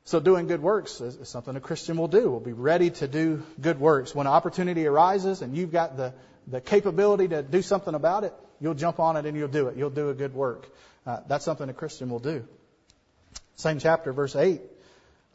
So 0.03 0.19
doing 0.19 0.47
good 0.47 0.61
works 0.61 0.99
is, 0.99 1.15
is 1.15 1.29
something 1.29 1.55
a 1.55 1.59
Christian 1.59 1.97
will 1.97 2.07
do. 2.07 2.29
We'll 2.29 2.39
be 2.39 2.53
ready 2.53 2.89
to 2.89 3.07
do 3.07 3.43
good 3.59 3.79
works. 3.79 4.15
When 4.15 4.27
opportunity 4.27 4.87
arises 4.87 5.41
and 5.41 5.55
you've 5.55 5.71
got 5.71 5.95
the, 5.95 6.13
the 6.47 6.59
capability 6.59 7.27
to 7.29 7.43
do 7.43 7.61
something 7.61 7.93
about 7.93 8.23
it, 8.23 8.33
you'll 8.59 8.73
jump 8.73 8.99
on 8.99 9.15
it 9.15 9.25
and 9.25 9.37
you'll 9.37 9.47
do 9.47 9.67
it. 9.67 9.77
You'll 9.77 9.89
do 9.89 10.09
a 10.09 10.13
good 10.13 10.33
work. 10.33 10.67
Uh, 11.05 11.19
that's 11.27 11.45
something 11.45 11.69
a 11.69 11.73
Christian 11.73 12.09
will 12.09 12.19
do. 12.19 12.45
Same 13.55 13.79
chapter, 13.79 14.11
verse 14.11 14.35
8 14.35 14.61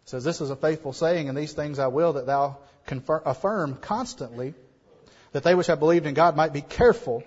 says, 0.06 0.24
This 0.24 0.40
is 0.40 0.50
a 0.50 0.56
faithful 0.56 0.92
saying, 0.92 1.28
and 1.28 1.36
these 1.36 1.52
things 1.52 1.78
I 1.78 1.88
will 1.88 2.14
that 2.14 2.26
thou 2.26 2.58
confirm, 2.86 3.22
affirm 3.26 3.74
constantly, 3.76 4.54
that 5.32 5.42
they 5.42 5.54
which 5.54 5.66
have 5.66 5.80
believed 5.80 6.06
in 6.06 6.14
God 6.14 6.36
might 6.36 6.52
be 6.52 6.62
careful 6.62 7.22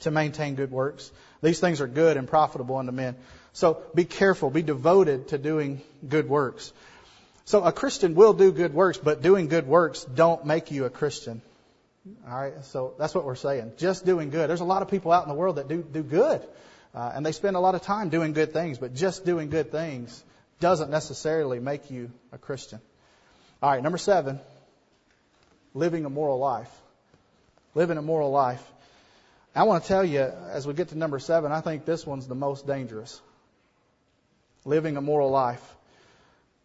to 0.00 0.10
maintain 0.10 0.54
good 0.54 0.70
works. 0.70 1.10
These 1.42 1.60
things 1.60 1.80
are 1.80 1.86
good 1.86 2.16
and 2.16 2.26
profitable 2.26 2.76
unto 2.76 2.92
men. 2.92 3.16
So 3.52 3.82
be 3.94 4.04
careful, 4.04 4.50
be 4.50 4.62
devoted 4.62 5.28
to 5.28 5.38
doing 5.38 5.82
good 6.08 6.28
works. 6.28 6.72
So 7.44 7.62
a 7.62 7.72
Christian 7.72 8.14
will 8.14 8.32
do 8.32 8.52
good 8.52 8.72
works, 8.72 8.98
but 8.98 9.20
doing 9.20 9.48
good 9.48 9.66
works 9.66 10.04
don't 10.04 10.46
make 10.46 10.70
you 10.70 10.84
a 10.84 10.90
Christian. 10.90 11.42
All 12.28 12.36
right, 12.36 12.64
so 12.64 12.94
that's 12.98 13.14
what 13.14 13.24
we're 13.24 13.36
saying. 13.36 13.72
Just 13.78 14.04
doing 14.04 14.30
good. 14.30 14.48
There's 14.48 14.60
a 14.60 14.64
lot 14.64 14.82
of 14.82 14.88
people 14.88 15.12
out 15.12 15.22
in 15.24 15.28
the 15.28 15.34
world 15.34 15.56
that 15.56 15.68
do 15.68 15.82
do 15.82 16.02
good, 16.02 16.42
uh, 16.94 17.12
and 17.14 17.24
they 17.24 17.32
spend 17.32 17.54
a 17.56 17.60
lot 17.60 17.74
of 17.74 17.82
time 17.82 18.08
doing 18.08 18.32
good 18.32 18.52
things. 18.52 18.78
But 18.78 18.94
just 18.94 19.24
doing 19.24 19.50
good 19.50 19.70
things 19.70 20.24
doesn't 20.58 20.90
necessarily 20.90 21.60
make 21.60 21.90
you 21.90 22.10
a 22.32 22.38
Christian. 22.38 22.80
All 23.62 23.70
right, 23.70 23.82
number 23.82 23.98
seven, 23.98 24.40
living 25.74 26.04
a 26.04 26.10
moral 26.10 26.38
life. 26.38 26.70
Living 27.74 27.98
a 27.98 28.02
moral 28.02 28.30
life. 28.30 28.62
I 29.54 29.62
want 29.64 29.84
to 29.84 29.88
tell 29.88 30.04
you, 30.04 30.20
as 30.20 30.66
we 30.66 30.74
get 30.74 30.88
to 30.88 30.98
number 30.98 31.18
seven, 31.18 31.52
I 31.52 31.60
think 31.60 31.84
this 31.84 32.06
one's 32.06 32.26
the 32.26 32.34
most 32.34 32.66
dangerous. 32.66 33.20
Living 34.64 34.96
a 34.96 35.00
moral 35.00 35.30
life. 35.30 35.76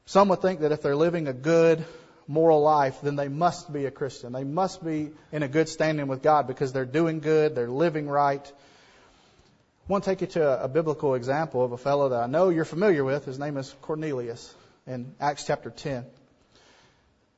Some 0.05 0.29
would 0.29 0.41
think 0.41 0.61
that 0.61 0.71
if 0.71 0.81
they're 0.81 0.95
living 0.95 1.27
a 1.27 1.33
good, 1.33 1.85
moral 2.27 2.61
life, 2.61 2.99
then 3.01 3.15
they 3.15 3.27
must 3.27 3.71
be 3.71 3.85
a 3.85 3.91
Christian. 3.91 4.33
They 4.33 4.43
must 4.43 4.83
be 4.83 5.11
in 5.31 5.43
a 5.43 5.47
good 5.47 5.69
standing 5.69 6.07
with 6.07 6.21
God 6.21 6.47
because 6.47 6.73
they're 6.73 6.85
doing 6.85 7.19
good, 7.19 7.55
they're 7.55 7.69
living 7.69 8.07
right, 8.07 8.51
I 9.87 9.93
want 9.93 10.03
to 10.03 10.09
take 10.09 10.19
you 10.19 10.27
to 10.27 10.63
a, 10.63 10.67
biblical 10.67 11.15
example 11.15 11.63
of 11.63 11.71
a 11.71 11.77
fellow 11.77 12.09
that 12.09 12.21
I 12.21 12.27
know 12.27 12.49
you're 12.49 12.65
familiar 12.65 13.05
with. 13.05 13.23
His 13.23 13.39
name 13.39 13.55
is 13.55 13.73
Cornelius 13.81 14.53
in 14.85 15.15
Acts 15.17 15.45
chapter 15.45 15.69
10. 15.69 16.03
I 16.03 16.05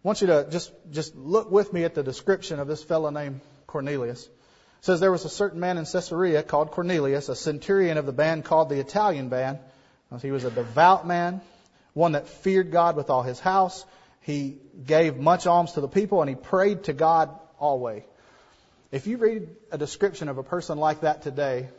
want 0.01 0.21
you 0.21 0.27
to 0.27 0.47
just, 0.49 0.71
just 0.89 1.15
look 1.15 1.51
with 1.51 1.71
me 1.71 1.83
at 1.83 1.93
the 1.93 2.01
description 2.01 2.59
of 2.59 2.67
this 2.67 2.83
fellow 2.83 3.11
named 3.11 3.41
Cornelius. 3.67 4.25
It 4.25 4.31
says 4.81 4.99
there 4.99 5.11
was 5.11 5.25
a 5.25 5.29
certain 5.29 5.59
man 5.59 5.77
in 5.77 5.85
Caesarea 5.85 6.41
called 6.41 6.71
Cornelius, 6.71 7.29
a 7.29 7.35
centurion 7.35 7.99
of 7.99 8.07
the 8.07 8.13
band 8.13 8.45
called 8.45 8.69
the 8.69 8.79
Italian 8.79 9.29
band. 9.29 9.59
He 10.21 10.31
was 10.31 10.43
a 10.43 10.51
devout 10.51 11.05
man, 11.05 11.41
one 11.93 12.13
that 12.13 12.27
feared 12.27 12.71
God 12.71 12.95
with 12.95 13.09
all 13.09 13.21
his 13.21 13.39
house. 13.39 13.85
He 14.21 14.57
gave 14.85 15.17
much 15.17 15.47
alms 15.47 15.73
to 15.73 15.81
the 15.81 15.87
people 15.87 16.21
and 16.21 16.29
he 16.29 16.35
prayed 16.35 16.85
to 16.85 16.93
God 16.93 17.29
always. 17.59 18.03
If 18.91 19.05
you 19.05 19.17
read 19.17 19.47
a 19.71 19.77
description 19.77 20.29
of 20.29 20.39
a 20.39 20.43
person 20.43 20.79
like 20.79 21.01
that 21.01 21.21
today, 21.21 21.69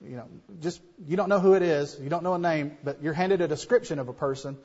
you 0.00 0.16
know, 0.16 0.26
just 0.60 0.80
you 1.06 1.16
don't 1.16 1.28
know 1.28 1.38
who 1.38 1.54
it 1.54 1.62
is, 1.62 1.96
you 2.00 2.08
don't 2.08 2.24
know 2.24 2.34
a 2.34 2.38
name, 2.38 2.76
but 2.82 3.02
you're 3.02 3.12
handed 3.12 3.40
a 3.40 3.48
description 3.48 3.98
of 3.98 4.08
a 4.08 4.12
person, 4.12 4.56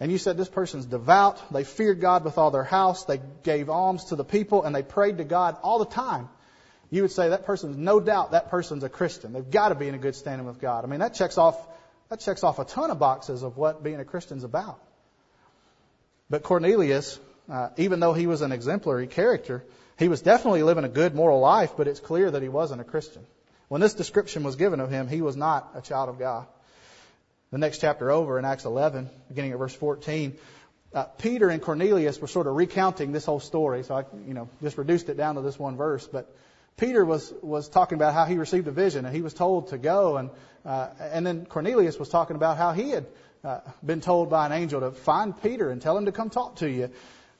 and 0.00 0.10
you 0.10 0.18
said 0.18 0.36
this 0.36 0.48
person's 0.48 0.84
devout, 0.84 1.40
they 1.52 1.64
feared 1.64 2.00
God 2.00 2.24
with 2.24 2.36
all 2.36 2.50
their 2.50 2.64
house, 2.64 3.04
they 3.04 3.20
gave 3.44 3.70
alms 3.70 4.06
to 4.06 4.16
the 4.16 4.24
people, 4.24 4.64
and 4.64 4.74
they 4.74 4.82
prayed 4.82 5.18
to 5.18 5.24
God 5.24 5.56
all 5.62 5.78
the 5.78 5.86
time. 5.86 6.28
You 6.90 7.02
would 7.02 7.12
say 7.12 7.30
that 7.30 7.46
person's 7.46 7.76
no 7.78 8.00
doubt 8.00 8.32
that 8.32 8.50
person's 8.50 8.84
a 8.84 8.88
Christian. 8.88 9.32
They've 9.32 9.50
got 9.50 9.70
to 9.70 9.74
be 9.74 9.88
in 9.88 9.94
a 9.94 9.98
good 9.98 10.16
standing 10.16 10.46
with 10.46 10.60
God. 10.60 10.84
I 10.84 10.88
mean, 10.88 11.00
that 11.00 11.14
checks 11.14 11.38
off 11.38 11.56
that 12.12 12.20
checks 12.20 12.44
off 12.44 12.58
a 12.58 12.64
ton 12.66 12.90
of 12.90 12.98
boxes 12.98 13.42
of 13.42 13.56
what 13.56 13.82
being 13.82 13.98
a 13.98 14.04
Christian's 14.04 14.44
about. 14.44 14.78
But 16.28 16.42
Cornelius, 16.42 17.18
uh, 17.50 17.70
even 17.78 18.00
though 18.00 18.12
he 18.12 18.26
was 18.26 18.42
an 18.42 18.52
exemplary 18.52 19.06
character, 19.06 19.64
he 19.98 20.08
was 20.08 20.20
definitely 20.20 20.62
living 20.62 20.84
a 20.84 20.90
good 20.90 21.14
moral 21.14 21.40
life, 21.40 21.72
but 21.74 21.88
it's 21.88 22.00
clear 22.00 22.30
that 22.30 22.42
he 22.42 22.50
wasn't 22.50 22.82
a 22.82 22.84
Christian. 22.84 23.24
When 23.68 23.80
this 23.80 23.94
description 23.94 24.42
was 24.42 24.56
given 24.56 24.78
of 24.78 24.90
him, 24.90 25.08
he 25.08 25.22
was 25.22 25.36
not 25.36 25.70
a 25.74 25.80
child 25.80 26.10
of 26.10 26.18
God. 26.18 26.46
The 27.50 27.56
next 27.56 27.78
chapter 27.78 28.10
over 28.10 28.38
in 28.38 28.44
Acts 28.44 28.66
11, 28.66 29.08
beginning 29.28 29.52
at 29.52 29.58
verse 29.58 29.74
14, 29.74 30.36
uh, 30.92 31.04
Peter 31.16 31.48
and 31.48 31.62
Cornelius 31.62 32.20
were 32.20 32.28
sort 32.28 32.46
of 32.46 32.56
recounting 32.56 33.12
this 33.12 33.24
whole 33.24 33.40
story. 33.40 33.84
So 33.84 33.94
I, 33.94 34.04
you 34.26 34.34
know, 34.34 34.50
just 34.60 34.76
reduced 34.76 35.08
it 35.08 35.16
down 35.16 35.36
to 35.36 35.40
this 35.40 35.58
one 35.58 35.78
verse. 35.78 36.06
But 36.06 36.30
Peter 36.76 37.04
was 37.04 37.32
was 37.42 37.68
talking 37.68 37.96
about 37.96 38.14
how 38.14 38.24
he 38.24 38.36
received 38.36 38.66
a 38.68 38.72
vision 38.72 39.04
and 39.04 39.14
he 39.14 39.22
was 39.22 39.34
told 39.34 39.68
to 39.68 39.78
go, 39.78 40.16
and 40.16 40.30
uh, 40.64 40.88
and 41.00 41.26
then 41.26 41.46
Cornelius 41.46 41.98
was 41.98 42.08
talking 42.08 42.36
about 42.36 42.56
how 42.56 42.72
he 42.72 42.90
had 42.90 43.06
uh, 43.44 43.60
been 43.84 44.00
told 44.00 44.30
by 44.30 44.46
an 44.46 44.52
angel 44.52 44.80
to 44.80 44.92
find 44.92 45.40
Peter 45.42 45.70
and 45.70 45.82
tell 45.82 45.96
him 45.96 46.06
to 46.06 46.12
come 46.12 46.30
talk 46.30 46.56
to 46.56 46.70
you, 46.70 46.90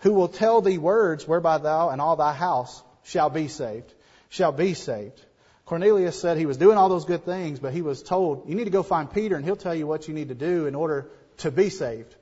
who 0.01 0.13
will 0.13 0.29
tell 0.29 0.61
thee 0.61 0.79
words 0.79 1.27
whereby 1.27 1.59
thou 1.59 1.91
and 1.91 2.01
all 2.01 2.17
thy 2.17 2.33
house 2.33 2.83
shall 3.05 3.31
be 3.31 3.49
saved, 3.49 3.93
shall 4.29 4.53
be 4.53 4.75
saved. 4.75 5.21
Cornelius 5.65 6.21
said 6.21 6.37
he 6.37 6.47
was 6.47 6.57
doing 6.57 6.77
all 6.77 6.89
those 6.89 7.05
good 7.05 7.25
things, 7.25 7.61
but 7.61 7.73
he 7.73 7.83
was 7.83 8.03
told, 8.03 8.49
you 8.49 8.55
need 8.55 8.65
to 8.65 8.71
go 8.71 8.83
find 8.83 9.11
Peter 9.11 9.37
and 9.37 9.45
he'll 9.45 9.57
tell 9.57 9.75
you 9.75 9.87
what 9.87 10.09
you 10.09 10.15
need 10.15 10.29
to 10.29 10.35
do 10.35 10.67
in 10.67 10.75
order 10.75 11.09
to 11.39 11.51
be 11.51 11.71
saved. 11.71 12.15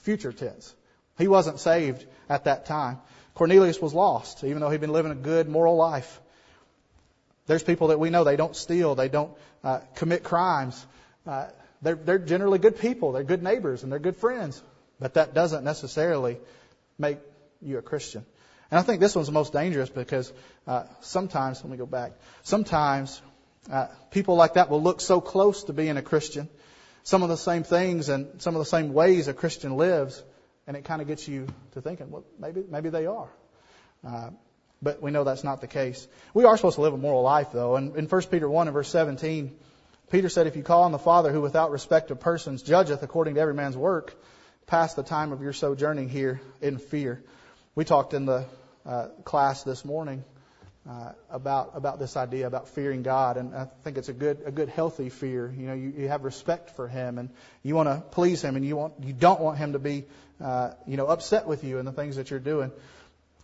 Future 0.00 0.32
tense. 0.32 0.74
He 1.18 1.28
wasn't 1.28 1.60
saved 1.60 2.04
at 2.28 2.44
that 2.44 2.66
time. 2.66 2.98
Cornelius 3.34 3.80
was 3.80 3.92
lost, 3.92 4.44
even 4.44 4.60
though 4.60 4.70
he'd 4.70 4.80
been 4.80 4.92
living 4.92 5.12
a 5.12 5.16
good 5.16 5.48
moral 5.48 5.76
life. 5.76 6.20
There's 7.46 7.62
people 7.62 7.88
that 7.88 7.98
we 7.98 8.10
know 8.10 8.24
they 8.24 8.36
don't 8.36 8.56
steal, 8.56 8.94
they 8.94 9.08
don't 9.08 9.32
uh, 9.62 9.80
commit 9.96 10.24
crimes. 10.24 10.86
Uh, 11.26 11.46
they're, 11.82 11.96
they're 11.96 12.18
generally 12.18 12.58
good 12.58 12.78
people, 12.78 13.12
they're 13.12 13.24
good 13.24 13.42
neighbors, 13.42 13.82
and 13.82 13.92
they're 13.92 13.98
good 13.98 14.16
friends. 14.16 14.62
But 14.98 15.14
that 15.14 15.34
doesn't 15.34 15.64
necessarily 15.64 16.38
make 16.98 17.18
you 17.60 17.78
a 17.78 17.82
Christian. 17.82 18.24
And 18.70 18.78
I 18.78 18.82
think 18.82 19.00
this 19.00 19.14
one's 19.14 19.26
the 19.26 19.32
most 19.32 19.52
dangerous 19.52 19.90
because 19.90 20.32
uh, 20.66 20.84
sometimes, 21.00 21.62
let 21.62 21.70
me 21.70 21.76
go 21.76 21.86
back, 21.86 22.12
sometimes 22.42 23.20
uh, 23.70 23.88
people 24.10 24.36
like 24.36 24.54
that 24.54 24.70
will 24.70 24.82
look 24.82 25.00
so 25.00 25.20
close 25.20 25.64
to 25.64 25.72
being 25.72 25.96
a 25.96 26.02
Christian, 26.02 26.48
some 27.02 27.22
of 27.22 27.28
the 27.28 27.36
same 27.36 27.62
things 27.62 28.08
and 28.08 28.40
some 28.40 28.54
of 28.54 28.60
the 28.60 28.66
same 28.66 28.94
ways 28.94 29.28
a 29.28 29.34
Christian 29.34 29.76
lives, 29.76 30.22
and 30.66 30.76
it 30.76 30.84
kind 30.84 31.02
of 31.02 31.08
gets 31.08 31.28
you 31.28 31.46
to 31.72 31.82
thinking, 31.82 32.10
well, 32.10 32.24
maybe, 32.38 32.62
maybe 32.68 32.88
they 32.88 33.06
are. 33.06 33.28
Uh, 34.06 34.30
but 34.84 35.02
we 35.02 35.10
know 35.10 35.24
that's 35.24 35.42
not 35.44 35.60
the 35.60 35.66
case. 35.66 36.06
We 36.34 36.44
are 36.44 36.56
supposed 36.56 36.76
to 36.76 36.82
live 36.82 36.92
a 36.92 36.98
moral 36.98 37.22
life, 37.22 37.48
though. 37.52 37.76
And 37.76 37.96
in 37.96 38.06
1 38.06 38.22
Peter 38.30 38.48
1 38.48 38.68
and 38.68 38.74
verse 38.74 38.88
17, 38.88 39.56
Peter 40.10 40.28
said, 40.28 40.46
If 40.46 40.56
you 40.56 40.62
call 40.62 40.82
on 40.82 40.92
the 40.92 40.98
Father 40.98 41.32
who 41.32 41.40
without 41.40 41.70
respect 41.70 42.10
of 42.10 42.20
persons 42.20 42.62
judgeth 42.62 43.02
according 43.02 43.34
to 43.34 43.40
every 43.40 43.54
man's 43.54 43.76
work, 43.76 44.14
pass 44.66 44.94
the 44.94 45.02
time 45.02 45.32
of 45.32 45.42
your 45.42 45.52
sojourning 45.52 46.08
here 46.08 46.40
in 46.60 46.78
fear. 46.78 47.24
We 47.74 47.84
talked 47.84 48.14
in 48.14 48.26
the 48.26 48.46
uh, 48.86 49.08
class 49.24 49.64
this 49.64 49.84
morning 49.84 50.22
uh, 50.88 51.12
about 51.30 51.72
about 51.74 51.98
this 51.98 52.16
idea 52.16 52.46
about 52.46 52.68
fearing 52.68 53.02
God, 53.02 53.38
and 53.38 53.54
I 53.54 53.68
think 53.82 53.96
it's 53.96 54.10
a 54.10 54.12
good 54.12 54.42
a 54.44 54.52
good 54.52 54.68
healthy 54.68 55.08
fear. 55.08 55.52
You 55.56 55.66
know, 55.66 55.74
you, 55.74 55.94
you 55.96 56.08
have 56.08 56.24
respect 56.24 56.76
for 56.76 56.88
Him, 56.88 57.18
and 57.18 57.30
you 57.62 57.74
want 57.74 57.88
to 57.88 58.02
please 58.10 58.42
Him, 58.42 58.56
and 58.56 58.64
you 58.64 58.76
want 58.76 58.94
you 59.00 59.14
don't 59.14 59.40
want 59.40 59.56
Him 59.56 59.72
to 59.72 59.78
be 59.78 60.04
uh, 60.42 60.72
you 60.86 60.96
know 60.96 61.06
upset 61.06 61.46
with 61.46 61.64
you 61.64 61.78
and 61.78 61.88
the 61.88 61.92
things 61.92 62.16
that 62.16 62.30
you're 62.30 62.38
doing. 62.38 62.70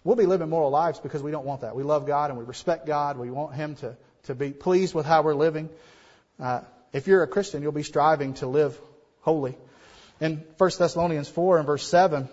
We'll 0.05 0.17
be 0.17 0.27
living 0.27 0.49
moral 0.49 0.71
lives 0.71 1.01
because 1.01 1.23
we 1.23 1.31
don't 1.31 1.45
want 1.45 1.63
that. 1.63 1.77
We 1.77 1.83
love 1.83 2.07
God 2.07 2.31
and 2.31 2.39
we 2.39 2.45
respect 2.45 2.87
God. 2.87 3.19
We 3.19 3.31
want 3.31 3.55
Him 3.55 3.75
to, 3.77 3.97
to 4.25 4.35
be 4.35 4.51
pleased 4.51 4.95
with 4.95 5.07
how 5.07 5.23
we're 5.23 5.35
living. 5.35 5.69
Uh, 6.39 6.63
if 6.93 7.07
you're 7.07 7.23
a 7.23 7.29
Christian, 7.29 7.63
you'll 7.63 7.73
be 7.73 7.83
striving 7.83 8.35
to 8.35 8.47
live 8.47 8.79
holy. 9.21 9.57
In 10.21 10.45
1 10.59 10.71
Thessalonians 10.79 11.29
4 11.29 11.59
and 11.59 11.67
verse 11.67 11.87
7, 11.87 12.29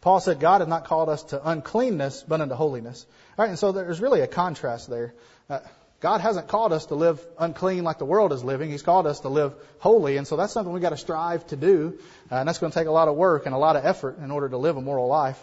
Paul 0.00 0.20
said, 0.20 0.40
God 0.40 0.60
has 0.60 0.68
not 0.68 0.84
called 0.86 1.08
us 1.08 1.22
to 1.24 1.48
uncleanness, 1.48 2.24
but 2.26 2.40
unto 2.40 2.54
holiness. 2.54 3.06
All 3.38 3.44
right, 3.44 3.50
and 3.50 3.58
so 3.58 3.72
there's 3.72 4.00
really 4.00 4.22
a 4.22 4.26
contrast 4.26 4.88
there. 4.88 5.14
Uh, 5.48 5.60
God 6.00 6.22
hasn't 6.22 6.48
called 6.48 6.72
us 6.72 6.86
to 6.86 6.94
live 6.94 7.24
unclean 7.38 7.84
like 7.84 7.98
the 7.98 8.06
world 8.06 8.32
is 8.32 8.42
living. 8.42 8.70
He's 8.70 8.82
called 8.82 9.06
us 9.06 9.20
to 9.20 9.28
live 9.28 9.54
holy, 9.78 10.16
and 10.16 10.26
so 10.26 10.36
that's 10.36 10.54
something 10.54 10.72
we've 10.72 10.82
got 10.82 10.90
to 10.90 10.96
strive 10.96 11.46
to 11.48 11.56
do, 11.56 11.98
uh, 12.32 12.36
and 12.36 12.48
that's 12.48 12.58
going 12.58 12.72
to 12.72 12.78
take 12.78 12.88
a 12.88 12.92
lot 12.92 13.08
of 13.08 13.16
work 13.16 13.44
and 13.44 13.54
a 13.54 13.58
lot 13.58 13.76
of 13.76 13.84
effort 13.84 14.18
in 14.18 14.30
order 14.30 14.48
to 14.48 14.56
live 14.56 14.78
a 14.78 14.80
moral 14.80 15.08
life. 15.08 15.38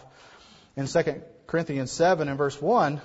In 0.77 0.85
2 0.85 1.23
Corinthians 1.47 1.91
7 1.91 2.29
and 2.29 2.37
verse 2.37 2.61
1, 2.61 3.01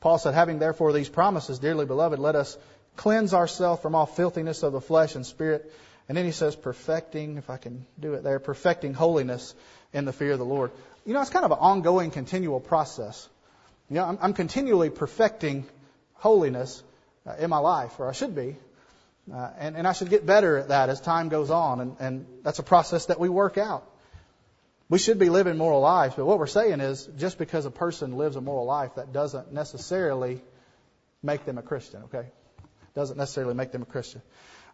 Paul 0.00 0.18
said, 0.18 0.34
Having 0.34 0.58
therefore 0.58 0.92
these 0.92 1.08
promises, 1.08 1.60
dearly 1.60 1.86
beloved, 1.86 2.18
let 2.18 2.34
us 2.34 2.58
cleanse 2.96 3.32
ourselves 3.32 3.80
from 3.80 3.94
all 3.94 4.06
filthiness 4.06 4.64
of 4.64 4.72
the 4.72 4.80
flesh 4.80 5.14
and 5.14 5.24
spirit. 5.24 5.72
And 6.08 6.18
then 6.18 6.24
he 6.24 6.32
says, 6.32 6.56
perfecting, 6.56 7.36
if 7.38 7.48
I 7.48 7.58
can 7.58 7.86
do 8.00 8.14
it 8.14 8.24
there, 8.24 8.40
perfecting 8.40 8.92
holiness 8.92 9.54
in 9.92 10.04
the 10.04 10.12
fear 10.12 10.32
of 10.32 10.40
the 10.40 10.44
Lord. 10.44 10.72
You 11.04 11.14
know, 11.14 11.20
it's 11.20 11.30
kind 11.30 11.44
of 11.44 11.52
an 11.52 11.58
ongoing, 11.60 12.10
continual 12.10 12.58
process. 12.58 13.28
You 13.88 13.96
know, 13.96 14.04
I'm, 14.04 14.18
I'm 14.20 14.32
continually 14.32 14.90
perfecting 14.90 15.64
holiness 16.14 16.82
uh, 17.24 17.36
in 17.38 17.50
my 17.50 17.58
life, 17.58 18.00
or 18.00 18.08
I 18.08 18.12
should 18.12 18.34
be. 18.34 18.56
Uh, 19.32 19.50
and, 19.58 19.76
and 19.76 19.86
I 19.86 19.92
should 19.92 20.10
get 20.10 20.26
better 20.26 20.56
at 20.58 20.68
that 20.68 20.88
as 20.88 21.00
time 21.00 21.28
goes 21.28 21.50
on. 21.50 21.80
And, 21.80 21.96
and 22.00 22.26
that's 22.42 22.58
a 22.58 22.64
process 22.64 23.06
that 23.06 23.20
we 23.20 23.28
work 23.28 23.58
out. 23.58 23.88
We 24.88 24.98
should 24.98 25.18
be 25.18 25.30
living 25.30 25.56
moral 25.56 25.80
lives, 25.80 26.14
but 26.14 26.26
what 26.26 26.38
we're 26.38 26.46
saying 26.46 26.80
is 26.80 27.08
just 27.16 27.38
because 27.38 27.66
a 27.66 27.70
person 27.70 28.16
lives 28.16 28.36
a 28.36 28.40
moral 28.40 28.66
life, 28.66 28.94
that 28.96 29.12
doesn't 29.12 29.52
necessarily 29.52 30.40
make 31.22 31.44
them 31.44 31.58
a 31.58 31.62
Christian, 31.62 32.04
okay? 32.04 32.28
Doesn't 32.94 33.18
necessarily 33.18 33.54
make 33.54 33.72
them 33.72 33.82
a 33.82 33.86
Christian. 33.86 34.22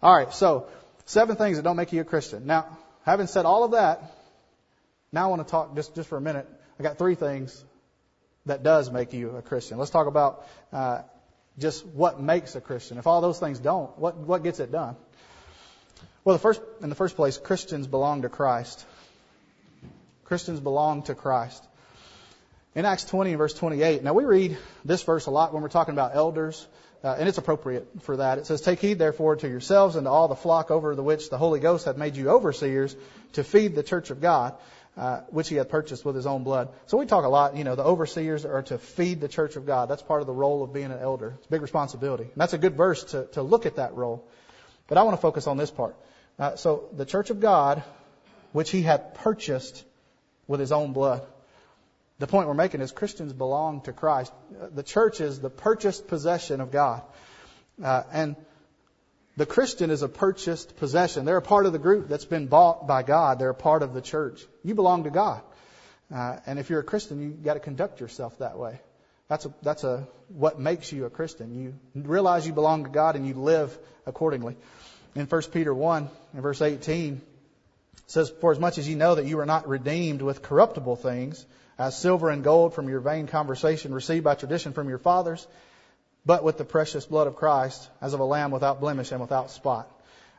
All 0.02 0.14
right, 0.14 0.32
so 0.32 0.68
seven 1.06 1.36
things 1.36 1.56
that 1.56 1.62
don't 1.62 1.76
make 1.76 1.92
you 1.92 2.02
a 2.02 2.04
Christian. 2.04 2.46
Now, 2.46 2.66
having 3.04 3.26
said 3.26 3.46
all 3.46 3.64
of 3.64 3.70
that, 3.70 4.02
now 5.12 5.24
I 5.24 5.26
want 5.28 5.46
to 5.46 5.50
talk 5.50 5.74
just, 5.74 5.94
just 5.94 6.08
for 6.08 6.18
a 6.18 6.20
minute. 6.20 6.46
I 6.78 6.82
got 6.82 6.98
three 6.98 7.14
things 7.14 7.64
that 8.46 8.62
does 8.62 8.90
make 8.90 9.12
you 9.12 9.36
a 9.36 9.42
Christian. 9.42 9.78
Let's 9.78 9.90
talk 9.90 10.06
about 10.06 10.46
uh, 10.72 11.02
just 11.58 11.86
what 11.86 12.20
makes 12.20 12.56
a 12.56 12.60
Christian. 12.60 12.98
If 12.98 13.06
all 13.06 13.20
those 13.20 13.38
things 13.38 13.58
don't, 13.58 13.96
what 13.98 14.16
what 14.16 14.42
gets 14.42 14.58
it 14.60 14.72
done? 14.72 14.96
Well, 16.24 16.34
the 16.34 16.40
first 16.40 16.60
in 16.82 16.88
the 16.88 16.94
first 16.94 17.16
place, 17.16 17.38
Christians 17.38 17.86
belong 17.86 18.22
to 18.22 18.28
Christ. 18.28 18.84
Christians 20.32 20.60
belong 20.60 21.02
to 21.02 21.14
Christ. 21.14 21.62
In 22.74 22.86
Acts 22.86 23.04
20 23.04 23.32
and 23.32 23.38
verse 23.38 23.52
28, 23.52 24.02
now 24.02 24.14
we 24.14 24.24
read 24.24 24.56
this 24.82 25.02
verse 25.02 25.26
a 25.26 25.30
lot 25.30 25.52
when 25.52 25.62
we're 25.62 25.68
talking 25.68 25.92
about 25.92 26.16
elders, 26.16 26.66
uh, 27.04 27.14
and 27.18 27.28
it's 27.28 27.36
appropriate 27.36 27.86
for 28.00 28.16
that. 28.16 28.38
It 28.38 28.46
says, 28.46 28.62
Take 28.62 28.80
heed 28.80 28.98
therefore 28.98 29.36
to 29.36 29.46
yourselves 29.46 29.94
and 29.94 30.06
to 30.06 30.10
all 30.10 30.28
the 30.28 30.34
flock 30.34 30.70
over 30.70 30.94
the 30.94 31.02
which 31.02 31.28
the 31.28 31.36
Holy 31.36 31.60
Ghost 31.60 31.84
hath 31.84 31.98
made 31.98 32.16
you 32.16 32.30
overseers 32.30 32.96
to 33.34 33.44
feed 33.44 33.74
the 33.74 33.82
church 33.82 34.08
of 34.08 34.22
God, 34.22 34.54
uh, 34.96 35.20
which 35.28 35.50
he 35.50 35.56
hath 35.56 35.68
purchased 35.68 36.02
with 36.02 36.16
his 36.16 36.24
own 36.24 36.44
blood. 36.44 36.70
So 36.86 36.96
we 36.96 37.04
talk 37.04 37.26
a 37.26 37.28
lot, 37.28 37.54
you 37.54 37.64
know, 37.64 37.74
the 37.74 37.84
overseers 37.84 38.46
are 38.46 38.62
to 38.62 38.78
feed 38.78 39.20
the 39.20 39.28
church 39.28 39.56
of 39.56 39.66
God. 39.66 39.90
That's 39.90 40.00
part 40.00 40.22
of 40.22 40.26
the 40.26 40.32
role 40.32 40.64
of 40.64 40.72
being 40.72 40.92
an 40.92 40.98
elder. 40.98 41.34
It's 41.36 41.46
a 41.46 41.50
big 41.50 41.60
responsibility. 41.60 42.24
And 42.24 42.36
that's 42.36 42.54
a 42.54 42.58
good 42.58 42.74
verse 42.74 43.04
to, 43.12 43.26
to 43.32 43.42
look 43.42 43.66
at 43.66 43.76
that 43.76 43.92
role. 43.96 44.26
But 44.86 44.96
I 44.96 45.02
want 45.02 45.14
to 45.14 45.20
focus 45.20 45.46
on 45.46 45.58
this 45.58 45.70
part. 45.70 45.94
Uh, 46.38 46.56
so 46.56 46.88
the 46.96 47.04
church 47.04 47.28
of 47.28 47.38
God, 47.38 47.82
which 48.52 48.70
he 48.70 48.80
hath 48.80 49.12
purchased 49.12 49.84
with 50.46 50.60
his 50.60 50.72
own 50.72 50.92
blood. 50.92 51.26
The 52.18 52.26
point 52.26 52.46
we're 52.46 52.54
making 52.54 52.80
is 52.80 52.92
Christians 52.92 53.32
belong 53.32 53.80
to 53.82 53.92
Christ. 53.92 54.32
The 54.72 54.82
church 54.82 55.20
is 55.20 55.40
the 55.40 55.50
purchased 55.50 56.06
possession 56.06 56.60
of 56.60 56.70
God. 56.70 57.02
Uh, 57.82 58.02
and 58.12 58.36
the 59.36 59.46
Christian 59.46 59.90
is 59.90 60.02
a 60.02 60.08
purchased 60.08 60.76
possession. 60.76 61.24
They're 61.24 61.38
a 61.38 61.42
part 61.42 61.66
of 61.66 61.72
the 61.72 61.78
group 61.78 62.08
that's 62.08 62.26
been 62.26 62.46
bought 62.46 62.86
by 62.86 63.02
God. 63.02 63.38
They're 63.38 63.50
a 63.50 63.54
part 63.54 63.82
of 63.82 63.94
the 63.94 64.02
church. 64.02 64.44
You 64.62 64.74
belong 64.74 65.04
to 65.04 65.10
God. 65.10 65.40
Uh, 66.14 66.36
and 66.46 66.58
if 66.58 66.68
you're 66.68 66.80
a 66.80 66.84
Christian, 66.84 67.22
you've 67.22 67.42
got 67.42 67.54
to 67.54 67.60
conduct 67.60 68.00
yourself 68.00 68.38
that 68.38 68.58
way. 68.58 68.80
That's 69.28 69.46
a, 69.46 69.54
that's 69.62 69.84
a, 69.84 70.06
what 70.28 70.60
makes 70.60 70.92
you 70.92 71.06
a 71.06 71.10
Christian. 71.10 71.54
You 71.54 71.74
realize 71.94 72.46
you 72.46 72.52
belong 72.52 72.84
to 72.84 72.90
God 72.90 73.16
and 73.16 73.26
you 73.26 73.32
live 73.32 73.76
accordingly. 74.06 74.56
In 75.14 75.26
1 75.26 75.42
Peter 75.52 75.72
1, 75.72 76.08
in 76.34 76.40
verse 76.42 76.60
18, 76.60 77.14
it 77.14 77.22
says, 78.06 78.30
For 78.40 78.52
as 78.52 78.58
much 78.58 78.78
as 78.78 78.88
you 78.88 78.96
know 78.96 79.14
that 79.14 79.26
you 79.26 79.38
are 79.40 79.46
not 79.46 79.68
redeemed 79.68 80.22
with 80.22 80.42
corruptible 80.42 80.96
things, 80.96 81.44
as 81.78 81.96
silver 81.96 82.30
and 82.30 82.44
gold 82.44 82.74
from 82.74 82.88
your 82.88 83.00
vain 83.00 83.26
conversation 83.26 83.94
received 83.94 84.24
by 84.24 84.34
tradition 84.34 84.72
from 84.72 84.88
your 84.88 84.98
fathers, 84.98 85.46
but 86.24 86.44
with 86.44 86.58
the 86.58 86.64
precious 86.64 87.06
blood 87.06 87.26
of 87.26 87.36
Christ, 87.36 87.88
as 88.00 88.14
of 88.14 88.20
a 88.20 88.24
lamb 88.24 88.50
without 88.50 88.80
blemish 88.80 89.10
and 89.12 89.20
without 89.20 89.50
spot. 89.50 89.88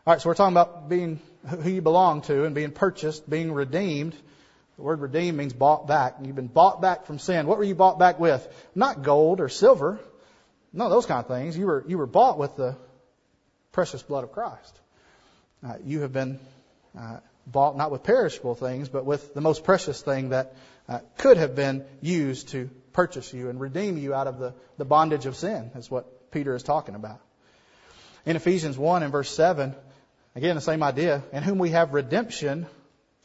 All 0.06 0.14
right, 0.14 0.22
so 0.22 0.30
we're 0.30 0.36
talking 0.36 0.54
about 0.54 0.90
being 0.90 1.20
who 1.48 1.70
you 1.70 1.82
belong 1.82 2.22
to 2.24 2.46
and 2.46 2.54
being 2.54 2.72
purchased, 2.72 3.30
being 3.30 3.52
redeemed. 3.52 4.16
The 4.76 4.82
word 4.82 5.02
redeemed 5.02 5.38
means 5.38 5.54
bought 5.54 5.88
back. 5.88 6.16
You've 6.22 6.36
been 6.36 6.48
bought 6.48 6.82
back 6.82 7.06
from 7.06 7.20
sin. 7.20 7.48
What 7.48 7.58
were 7.58 7.64
you 7.64 7.76
bought 7.76 8.00
back 8.00 8.20
with? 8.20 8.48
Not 8.76 9.04
gold 9.04 9.40
or 9.40 9.50
silver. 9.50 10.00
No, 10.74 10.90
those 10.90 11.06
kind 11.06 11.20
of 11.20 11.28
things. 11.28 11.58
You 11.58 11.68
were 11.68 11.86
you 11.88 11.98
were 11.98 12.08
bought 12.08 12.38
with 12.38 12.56
the 12.56 12.76
precious 13.72 14.02
blood 14.02 14.24
of 14.24 14.32
Christ. 14.32 14.80
Uh, 15.66 15.76
you 15.86 16.02
have 16.02 16.12
been 16.12 16.40
uh, 16.98 17.20
bought 17.46 17.78
not 17.78 17.92
with 17.92 18.04
perishable 18.04 18.56
things, 18.56 18.90
but 18.90 19.06
with 19.06 19.34
the 19.34 19.42
most 19.42 19.64
precious 19.64 20.02
thing 20.02 20.30
that 20.30 20.56
uh, 20.88 21.00
could 21.18 21.38
have 21.38 21.56
been 21.56 21.86
used 22.02 22.50
to 22.50 22.70
purchase 22.94 23.34
you 23.34 23.50
and 23.50 23.60
redeem 23.60 23.98
you 23.98 24.14
out 24.14 24.28
of 24.28 24.40
the, 24.40 24.54
the 24.78 24.86
bondage 24.86 25.26
of 25.26 25.36
sin, 25.36 25.72
is 25.76 25.90
what 25.90 26.32
Peter 26.32 26.56
is 26.56 26.64
talking 26.64 26.96
about. 26.96 27.20
In 28.26 28.36
Ephesians 28.36 28.78
1 28.78 29.04
and 29.04 29.12
verse 29.12 29.30
7, 29.30 29.76
again, 30.36 30.56
the 30.56 30.62
same 30.62 30.84
idea, 30.84 31.24
in 31.32 31.44
whom 31.44 31.60
we 31.60 31.72
have 31.72 31.94
redemption 31.94 32.68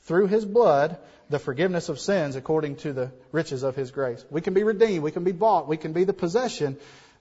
through 0.02 0.26
his 0.26 0.44
blood, 0.44 0.98
the 1.30 1.38
forgiveness 1.38 1.88
of 1.88 2.00
sins 2.00 2.36
according 2.36 2.76
to 2.76 2.92
the 2.92 3.12
riches 3.30 3.62
of 3.62 3.76
his 3.76 3.90
grace. 3.90 4.24
We 4.30 4.40
can 4.40 4.54
be 4.54 4.64
redeemed, 4.64 5.04
we 5.04 5.10
can 5.10 5.24
be 5.24 5.32
bought, 5.32 5.68
we 5.68 5.76
can 5.76 5.92
be 5.92 6.04
the 6.04 6.12
possession, 6.12 6.78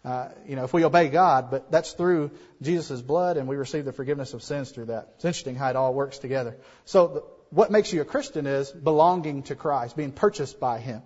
uh, 0.07 0.29
you 0.47 0.55
know, 0.55 0.63
if 0.63 0.71
we 0.71 0.85
obey 0.85 1.09
God, 1.09 1.51
but 1.51 1.69
that's 1.69 1.91
through 1.91 2.31
Jesus' 2.61 3.01
blood 3.01 3.35
and 3.35 3.45
we 3.45 3.57
receive 3.57 3.83
the 3.83 3.91
forgiveness 3.91 4.33
of 4.33 4.41
sins 4.41 4.71
through 4.71 4.85
that. 4.85 5.09
It's 5.15 5.25
interesting 5.25 5.55
how 5.55 5.69
it 5.69 5.75
all 5.75 5.93
works 5.93 6.17
together. 6.17 6.55
So 6.85 7.07
the, 7.07 7.23
what 7.49 7.71
makes 7.71 7.91
you 7.91 7.99
a 7.99 8.05
Christian 8.05 8.47
is 8.47 8.71
belonging 8.71 9.43
to 9.43 9.55
Christ, 9.55 9.97
being 9.97 10.13
purchased 10.13 10.61
by 10.61 10.79
Him. 10.79 11.01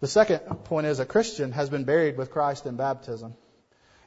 The 0.00 0.08
second 0.08 0.40
point 0.64 0.88
is 0.88 0.98
a 0.98 1.06
Christian 1.06 1.52
has 1.52 1.70
been 1.70 1.84
buried 1.84 2.18
with 2.18 2.32
Christ 2.32 2.66
in 2.66 2.74
baptism. 2.76 3.34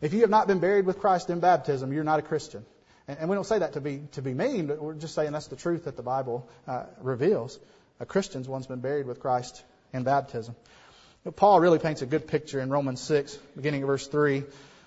If 0.02 0.14
you 0.14 0.20
have 0.22 0.30
not 0.30 0.48
been 0.48 0.60
buried 0.60 0.86
with 0.86 1.00
Christ 1.00 1.30
in 1.30 1.40
baptism, 1.40 1.94
you're 1.94 2.04
not 2.04 2.20
a 2.20 2.24
Christian. 2.24 2.66
And, 3.08 3.20
and 3.20 3.30
we 3.30 3.36
don't 3.36 3.46
say 3.46 3.60
that 3.60 3.74
to 3.74 3.80
be 3.80 4.02
to 4.14 4.22
be 4.22 4.34
mean, 4.34 4.68
but 4.68 4.82
we're 4.82 4.96
just 4.96 5.16
saying 5.16 5.32
that's 5.32 5.48
the 5.48 5.56
truth 5.56 5.86
that 5.86 5.96
the 5.96 6.04
Bible 6.04 6.50
uh, 6.68 6.88
reveals. 7.00 7.58
A 8.02 8.06
Christian's 8.06 8.50
one's 8.50 8.68
been 8.68 8.82
buried 8.82 9.08
with 9.08 9.22
Christ 9.22 9.64
in 9.94 10.04
baptism. 10.04 10.58
But 11.24 11.38
Paul 11.38 11.62
really 11.62 11.80
paints 11.80 12.02
a 12.02 12.06
good 12.06 12.28
picture 12.28 12.60
in 12.60 12.70
Romans 12.70 13.00
6, 13.02 13.38
beginning 13.56 13.84
of 13.84 13.88
verse 13.88 14.08
3. 14.08 14.44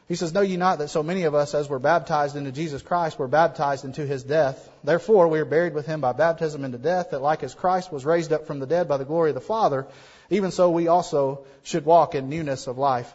He 0.06 0.14
says, 0.14 0.34
Know 0.34 0.42
ye 0.42 0.56
not 0.56 0.78
that 0.78 0.88
so 0.88 1.02
many 1.02 1.22
of 1.22 1.34
us, 1.34 1.54
as 1.54 1.68
were 1.68 1.78
baptized 1.78 2.36
into 2.36 2.52
Jesus 2.52 2.82
Christ, 2.82 3.18
were 3.18 3.26
baptized 3.26 3.86
into 3.86 4.06
his 4.06 4.22
death? 4.22 4.68
Therefore, 4.84 5.28
we 5.28 5.40
are 5.40 5.46
buried 5.46 5.72
with 5.72 5.86
him 5.86 6.00
by 6.02 6.12
baptism 6.12 6.64
into 6.64 6.76
death, 6.76 7.10
that 7.10 7.22
like 7.22 7.42
as 7.42 7.54
Christ 7.54 7.90
was 7.90 8.04
raised 8.04 8.34
up 8.34 8.46
from 8.46 8.60
the 8.60 8.66
dead 8.66 8.86
by 8.86 8.98
the 8.98 9.04
glory 9.06 9.30
of 9.30 9.34
the 9.34 9.40
Father, 9.40 9.86
even 10.28 10.50
so 10.50 10.70
we 10.70 10.88
also 10.88 11.46
should 11.62 11.86
walk 11.86 12.14
in 12.14 12.28
newness 12.28 12.66
of 12.66 12.76
life. 12.76 13.12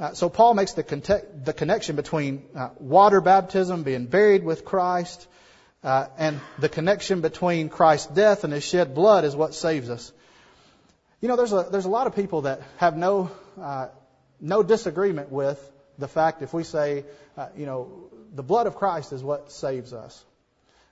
Uh, 0.00 0.14
so 0.14 0.28
Paul 0.30 0.54
makes 0.54 0.72
the, 0.72 1.22
the 1.44 1.52
connection 1.52 1.94
between 1.94 2.42
uh, 2.56 2.70
water 2.78 3.20
baptism, 3.20 3.82
being 3.82 4.06
buried 4.06 4.44
with 4.44 4.64
Christ, 4.64 5.28
uh, 5.84 6.06
and 6.16 6.40
the 6.58 6.68
connection 6.70 7.20
between 7.20 7.68
Christ's 7.68 8.08
death 8.08 8.44
and 8.44 8.52
his 8.52 8.64
shed 8.64 8.94
blood 8.94 9.24
is 9.24 9.36
what 9.36 9.54
saves 9.54 9.90
us. 9.90 10.10
You 11.26 11.30
know, 11.30 11.36
there's 11.36 11.52
a, 11.52 11.66
there's 11.68 11.86
a 11.86 11.90
lot 11.90 12.06
of 12.06 12.14
people 12.14 12.42
that 12.42 12.60
have 12.76 12.96
no, 12.96 13.32
uh, 13.60 13.88
no 14.40 14.62
disagreement 14.62 15.32
with 15.32 15.58
the 15.98 16.06
fact 16.06 16.40
if 16.40 16.54
we 16.54 16.62
say, 16.62 17.04
uh, 17.36 17.48
you 17.56 17.66
know, 17.66 18.10
the 18.32 18.44
blood 18.44 18.68
of 18.68 18.76
Christ 18.76 19.12
is 19.12 19.24
what 19.24 19.50
saves 19.50 19.92
us. 19.92 20.24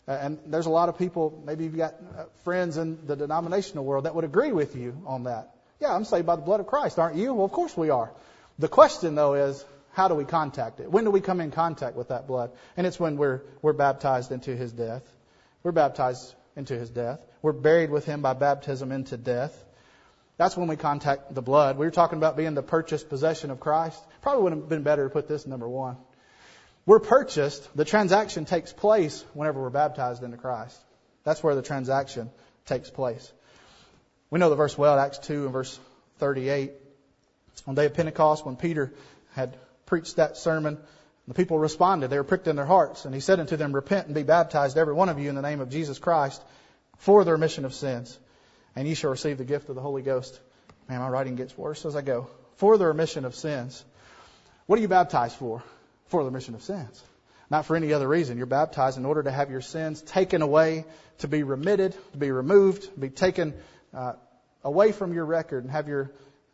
And 0.09 0.41
there's 0.47 0.67
a 0.67 0.71
lot 0.71 0.89
of 0.89 0.99
people, 0.99 1.41
maybe 1.47 1.63
you've 1.63 1.77
got 1.77 1.95
uh, 1.95 2.25
friends 2.43 2.79
in 2.79 3.07
the 3.07 3.15
denominational 3.15 3.85
world 3.85 4.07
that 4.07 4.17
would 4.17 4.25
agree 4.25 4.51
with 4.51 4.75
you 4.75 5.01
on 5.07 5.23
that. 5.23 5.55
Yeah, 5.79 5.95
I'm 5.95 6.05
saved 6.05 6.27
by 6.27 6.35
the 6.35 6.43
blood 6.43 6.59
of 6.59 6.67
Christ, 6.67 6.99
aren't 6.99 7.15
you? 7.15 7.33
Well, 7.33 7.45
of 7.45 7.53
course 7.53 7.77
we 7.77 7.91
are. 7.91 8.11
The 8.59 8.67
question, 8.67 9.15
though, 9.15 9.35
is 9.35 9.65
how 9.93 10.09
do 10.09 10.17
we 10.17 10.25
contact 10.25 10.81
it? 10.81 10.91
When 10.91 11.05
do 11.05 11.13
we 11.13 11.21
come 11.21 11.41
in 11.41 11.53
contact 11.53 11.95
with 11.95 12.09
that 12.09 12.27
blood? 12.27 12.51
And 12.77 12.89
it's 12.89 12.99
when 12.99 13.19
we're, 13.19 13.43
we're 13.63 13.73
baptized 13.73 14.33
into 14.33 14.57
his 14.57 14.73
death. 14.73 15.05
We're 15.63 15.71
baptized 15.71 16.35
into 16.57 16.77
his 16.77 16.91
death. 16.91 17.21
We're 17.41 17.53
buried 17.53 17.91
with 17.91 18.05
him 18.05 18.21
by 18.21 18.33
baptism 18.33 18.91
into 18.91 19.17
death. 19.17 19.65
That's 20.37 20.57
when 20.57 20.69
we 20.69 20.77
contact 20.77 21.35
the 21.35 21.43
blood. 21.43 21.79
We 21.79 21.87
were 21.87 21.93
talking 21.93 22.19
about 22.19 22.37
being 22.37 22.55
the 22.55 22.63
purchased 22.63 23.09
possession 23.09 23.51
of 23.51 23.61
Christ. 23.61 24.03
Probably 24.23 24.43
would 24.43 24.53
have 24.53 24.69
been 24.69 24.83
better 24.83 25.05
to 25.05 25.11
put 25.11 25.29
this 25.29 25.47
number 25.47 25.69
one. 25.69 25.97
We're 26.87 27.01
purchased. 27.01 27.69
The 27.77 27.85
transaction 27.85 28.45
takes 28.45 28.73
place 28.73 29.25
whenever 29.33 29.61
we're 29.61 29.71
baptized 29.71 30.23
into 30.23 30.37
Christ. 30.37 30.79
That's 31.23 31.43
where 31.43 31.55
the 31.55 31.63
transaction 31.63 32.31
takes 32.67 32.91
place. 32.91 33.33
We 34.31 34.39
know 34.39 34.51
the 34.51 34.57
verse 34.57 34.77
well, 34.77 34.99
Acts 34.99 35.19
2 35.19 35.45
and 35.45 35.53
verse 35.53 35.79
38. 36.19 36.73
On 37.67 37.75
the 37.75 37.83
day 37.83 37.87
of 37.87 37.95
Pentecost, 37.95 38.45
when 38.45 38.57
Peter 38.57 38.93
had 39.35 39.57
preached 39.87 40.17
that 40.17 40.37
sermon, 40.37 40.79
the 41.29 41.35
people 41.35 41.59
responded. 41.59 42.09
They 42.09 42.19
were 42.19 42.25
pricked 42.25 42.49
in 42.49 42.57
their 42.57 42.67
hearts. 42.67 43.05
And 43.05 43.15
he 43.15 43.21
said 43.21 43.41
unto 43.41 43.57
them, 43.57 43.73
Repent 43.73 44.07
and 44.07 44.15
be 44.15 44.25
baptized, 44.25 44.77
every 44.77 44.95
one 44.95 45.09
of 45.09 45.19
you, 45.19 45.29
in 45.29 45.37
the 45.37 45.43
name 45.43 45.61
of 45.61 45.71
Jesus 45.71 45.99
Christ, 45.99 46.43
for 46.99 47.25
the 47.25 47.33
remission 47.33 47.65
of 47.65 47.73
sins. 47.73 48.19
And 48.77 48.89
ye 48.89 48.95
shall 48.95 49.11
receive 49.11 49.39
the 49.39 49.45
gift 49.45 49.69
of 49.69 49.75
the 49.75 49.81
Holy 49.81 50.03
Ghost. 50.03 50.41
Man, 50.89 51.01
my 51.01 51.09
writing 51.09 51.37
gets 51.37 51.57
worse 51.57 51.85
as 51.85 51.97
I 51.97 52.03
go. 52.03 52.29
For 52.57 52.77
the 52.79 52.87
remission 52.87 53.25
of 53.25 53.35
sins. 53.35 53.85
What 54.67 54.79
are 54.79 54.83
you 54.83 54.89
baptized 54.89 55.37
for? 55.37 55.63
For 56.07 56.23
the 56.23 56.31
remission 56.31 56.55
of 56.55 56.63
sins. 56.63 57.03
Not 57.51 57.67
for 57.67 57.77
any 57.77 57.93
other 57.93 58.09
reason. 58.09 58.37
You're 58.37 58.47
baptized 58.47 58.99
in 58.99 59.05
order 59.05 59.23
to 59.23 59.31
have 59.31 59.51
your 59.51 59.61
sins 59.61 60.03
taken 60.03 60.43
away, 60.43 60.85
to 61.19 61.29
be 61.29 61.43
remitted, 61.43 61.95
to 62.13 62.19
be 62.19 62.31
removed, 62.31 62.83
to 62.83 63.01
be 63.01 63.11
taken 63.11 63.55
uh, 63.93 64.15
away 64.63 64.93
from 64.93 65.13
your 65.13 65.25
record 65.25 65.65
and 65.65 65.73
have 65.73 65.89
your, 65.89 66.11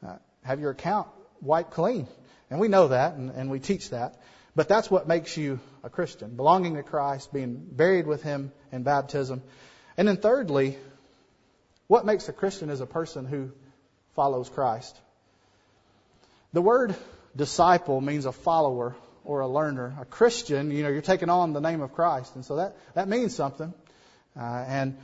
uh, 0.07 0.17
have 0.43 0.61
your 0.61 0.71
account 0.71 1.09
wiped 1.41 1.71
clean. 1.71 2.07
And 2.51 2.61
we 2.61 2.69
know 2.69 2.89
that 2.89 3.15
and, 3.15 3.31
and 3.31 3.51
we 3.51 3.61
teach 3.61 3.91
that. 3.91 4.21
But 4.57 4.69
that's 4.69 4.91
what 4.91 5.07
makes 5.07 5.37
you 5.37 5.61
a 5.85 5.91
Christian. 5.91 6.35
Belonging 6.37 6.75
to 6.75 6.83
Christ, 6.83 7.33
being 7.33 7.57
buried 7.71 8.07
with 8.07 8.23
Him 8.23 8.53
in 8.73 8.83
baptism. 8.83 9.43
And 9.97 10.09
then 10.09 10.17
thirdly, 10.17 10.77
what 11.91 12.07
makes 12.07 12.29
a 12.29 12.33
Christian 12.33 12.71
is 12.71 12.81
a 12.81 12.87
person 12.87 13.27
who 13.27 13.51
follows 14.15 14.49
Christ. 14.49 14.97
The 16.53 16.63
word 16.63 16.95
disciple 17.35 18.01
means 18.01 18.27
a 18.27 18.33
follower 18.33 18.95
or 19.25 19.41
a 19.41 19.49
learner. 19.49 19.97
A 20.01 20.05
Christian, 20.05 20.71
you 20.71 20.85
know, 20.85 20.89
you're 20.89 21.03
taking 21.03 21.29
on 21.29 21.53
the 21.53 21.61
name 21.61 21.81
of 21.81 21.93
Christ. 21.93 22.37
And 22.37 22.45
so 22.45 22.55
that, 22.57 22.77
that 22.95 23.09
means 23.09 23.35
something. 23.35 23.75
Uh, 24.39 24.65
and 24.69 24.99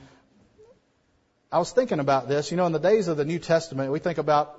I 1.50 1.58
was 1.58 1.72
thinking 1.72 1.98
about 1.98 2.28
this. 2.28 2.52
You 2.52 2.56
know, 2.56 2.66
in 2.66 2.72
the 2.72 2.78
days 2.78 3.08
of 3.08 3.16
the 3.16 3.24
New 3.24 3.40
Testament, 3.40 3.90
we 3.90 3.98
think 3.98 4.18
about 4.18 4.56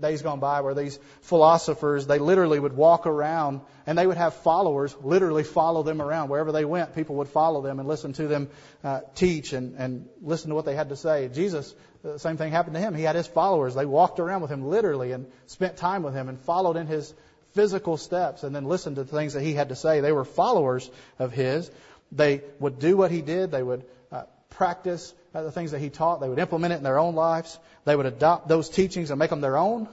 days 0.00 0.22
gone 0.22 0.40
by 0.40 0.60
where 0.60 0.74
these 0.74 0.98
philosophers, 1.22 2.06
they 2.06 2.18
literally 2.18 2.58
would 2.58 2.74
walk 2.74 3.06
around 3.06 3.60
and 3.86 3.96
they 3.96 4.06
would 4.06 4.16
have 4.16 4.34
followers 4.34 4.94
literally 5.00 5.44
follow 5.44 5.82
them 5.82 6.02
around. 6.02 6.28
Wherever 6.28 6.52
they 6.52 6.64
went, 6.64 6.94
people 6.94 7.16
would 7.16 7.28
follow 7.28 7.62
them 7.62 7.78
and 7.78 7.88
listen 7.88 8.12
to 8.14 8.26
them 8.28 8.48
uh, 8.84 9.00
teach 9.14 9.52
and, 9.52 9.76
and 9.76 10.08
listen 10.22 10.50
to 10.50 10.54
what 10.54 10.64
they 10.64 10.74
had 10.74 10.88
to 10.90 10.96
say. 10.96 11.28
Jesus, 11.28 11.74
the 12.02 12.18
same 12.18 12.36
thing 12.36 12.52
happened 12.52 12.74
to 12.74 12.80
him. 12.80 12.94
He 12.94 13.02
had 13.02 13.16
his 13.16 13.26
followers. 13.26 13.74
They 13.74 13.86
walked 13.86 14.20
around 14.20 14.42
with 14.42 14.50
him 14.50 14.66
literally 14.66 15.12
and 15.12 15.26
spent 15.46 15.76
time 15.76 16.02
with 16.02 16.14
him 16.14 16.28
and 16.28 16.38
followed 16.40 16.76
in 16.76 16.86
his 16.86 17.14
physical 17.54 17.96
steps 17.96 18.42
and 18.42 18.54
then 18.54 18.64
listened 18.64 18.96
to 18.96 19.04
the 19.04 19.16
things 19.16 19.32
that 19.32 19.42
he 19.42 19.54
had 19.54 19.70
to 19.70 19.76
say. 19.76 20.00
They 20.00 20.12
were 20.12 20.24
followers 20.24 20.90
of 21.18 21.32
his. 21.32 21.70
They 22.12 22.42
would 22.60 22.78
do 22.78 22.96
what 22.96 23.10
he 23.10 23.22
did. 23.22 23.50
They 23.50 23.62
would 23.62 23.84
uh, 24.12 24.24
practice 24.50 25.14
uh, 25.36 25.42
the 25.42 25.52
things 25.52 25.72
that 25.72 25.80
he 25.80 25.90
taught. 25.90 26.20
They 26.20 26.28
would 26.28 26.38
implement 26.38 26.72
it 26.72 26.76
in 26.76 26.82
their 26.82 26.98
own 26.98 27.14
lives. 27.14 27.58
They 27.84 27.94
would 27.94 28.06
adopt 28.06 28.48
those 28.48 28.70
teachings 28.70 29.10
and 29.10 29.18
make 29.18 29.30
them 29.30 29.42
their 29.42 29.58
own. 29.58 29.86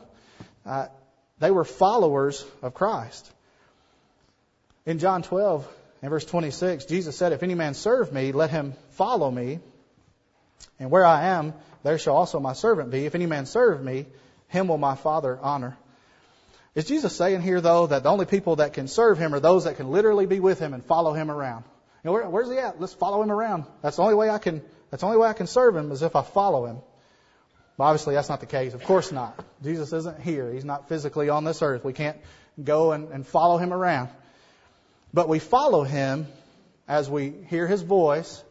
Uh, 0.65 0.87
they 1.39 1.51
were 1.51 1.65
followers 1.65 2.45
of 2.61 2.73
Christ. 2.73 3.29
In 4.85 4.99
John 4.99 5.21
12, 5.21 5.67
in 6.01 6.09
verse 6.09 6.23
26, 6.25 6.85
Jesus 6.85 7.17
said, 7.17 7.33
If 7.33 7.43
any 7.43 7.55
man 7.55 7.73
serve 7.73 8.13
me, 8.13 8.31
let 8.31 8.51
him 8.51 8.73
follow 8.91 9.29
me. 9.29 9.59
And 10.79 10.89
where 10.89 11.05
I 11.05 11.25
am, 11.25 11.53
there 11.83 11.97
shall 11.97 12.15
also 12.15 12.39
my 12.39 12.53
servant 12.53 12.91
be. 12.91 13.05
If 13.05 13.15
any 13.15 13.25
man 13.25 13.45
serve 13.45 13.83
me, 13.83 14.05
him 14.47 14.69
will 14.69 14.77
my 14.77 14.95
Father 14.95 15.37
honor. 15.41 15.77
Is 16.75 16.85
Jesus 16.85 17.15
saying 17.15 17.41
here, 17.41 17.59
though, 17.59 17.87
that 17.87 18.03
the 18.03 18.09
only 18.09 18.25
people 18.25 18.55
that 18.57 18.73
can 18.73 18.87
serve 18.87 19.17
him 19.17 19.33
are 19.35 19.39
those 19.39 19.65
that 19.65 19.75
can 19.75 19.91
literally 19.91 20.25
be 20.25 20.39
with 20.39 20.59
him 20.59 20.73
and 20.73 20.83
follow 20.83 21.13
him 21.13 21.29
around? 21.29 21.65
You 22.03 22.09
know, 22.09 22.13
where, 22.13 22.29
where's 22.29 22.49
he 22.49 22.57
at? 22.57 22.81
Let's 22.81 22.93
follow 22.93 23.21
him 23.21 23.31
around. 23.31 23.65
That's 23.81 23.97
the 23.97 24.03
only 24.03 24.15
way 24.15 24.29
I 24.29 24.37
can. 24.37 24.61
That's 24.93 25.01
the 25.01 25.07
only 25.07 25.17
way 25.17 25.27
I 25.27 25.33
can 25.33 25.47
serve 25.47 25.75
him 25.75 25.91
is 25.91 26.03
if 26.03 26.15
I 26.15 26.21
follow 26.21 26.67
him. 26.67 26.77
But 27.79 27.85
obviously, 27.85 28.13
that's 28.13 28.29
not 28.29 28.41
the 28.41 28.45
case. 28.45 28.75
Of 28.75 28.83
course 28.83 29.11
not. 29.11 29.43
Jesus 29.63 29.91
isn't 29.91 30.21
here. 30.21 30.51
He's 30.51 30.65
not 30.65 30.87
physically 30.87 31.29
on 31.29 31.45
this 31.45 31.63
earth. 31.63 31.83
We 31.83 31.93
can't 31.93 32.19
go 32.63 32.91
and, 32.91 33.09
and 33.09 33.25
follow 33.25 33.57
him 33.57 33.73
around. 33.73 34.09
But 35.11 35.27
we 35.27 35.39
follow 35.39 35.81
him 35.81 36.27
as 36.87 37.09
we 37.09 37.33
hear 37.49 37.65
his 37.65 37.81
voice 37.81 38.43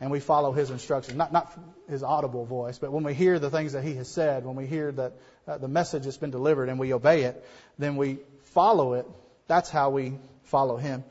and 0.00 0.10
we 0.10 0.20
follow 0.20 0.52
his 0.52 0.70
instructions. 0.70 1.18
Not, 1.18 1.34
not 1.34 1.52
his 1.86 2.02
audible 2.02 2.46
voice, 2.46 2.78
but 2.78 2.90
when 2.90 3.04
we 3.04 3.12
hear 3.12 3.38
the 3.38 3.50
things 3.50 3.74
that 3.74 3.84
he 3.84 3.96
has 3.96 4.08
said, 4.08 4.46
when 4.46 4.56
we 4.56 4.66
hear 4.66 4.90
that 4.92 5.12
uh, 5.46 5.58
the 5.58 5.68
message 5.68 6.04
that's 6.04 6.16
been 6.16 6.30
delivered 6.30 6.70
and 6.70 6.78
we 6.78 6.94
obey 6.94 7.24
it, 7.24 7.46
then 7.78 7.96
we 7.96 8.20
follow 8.54 8.94
it. 8.94 9.06
That's 9.48 9.68
how 9.68 9.90
we 9.90 10.14
follow 10.44 10.78
him. 10.78 11.04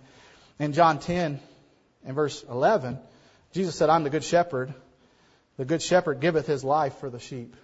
In 0.57 0.73
John 0.73 0.97
10 0.97 1.39
and 2.05 2.15
verse 2.15 2.43
11, 2.49 2.97
Jesus 3.51 3.75
said, 3.75 3.89
I'm 3.89 4.03
the 4.03 4.09
good 4.09 4.23
shepherd. 4.23 4.73
The 5.57 5.65
good 5.65 5.81
shepherd 5.81 6.19
giveth 6.19 6.47
his 6.47 6.63
life 6.63 6.97
for 6.99 7.09
the 7.09 7.19
sheep. 7.19 7.55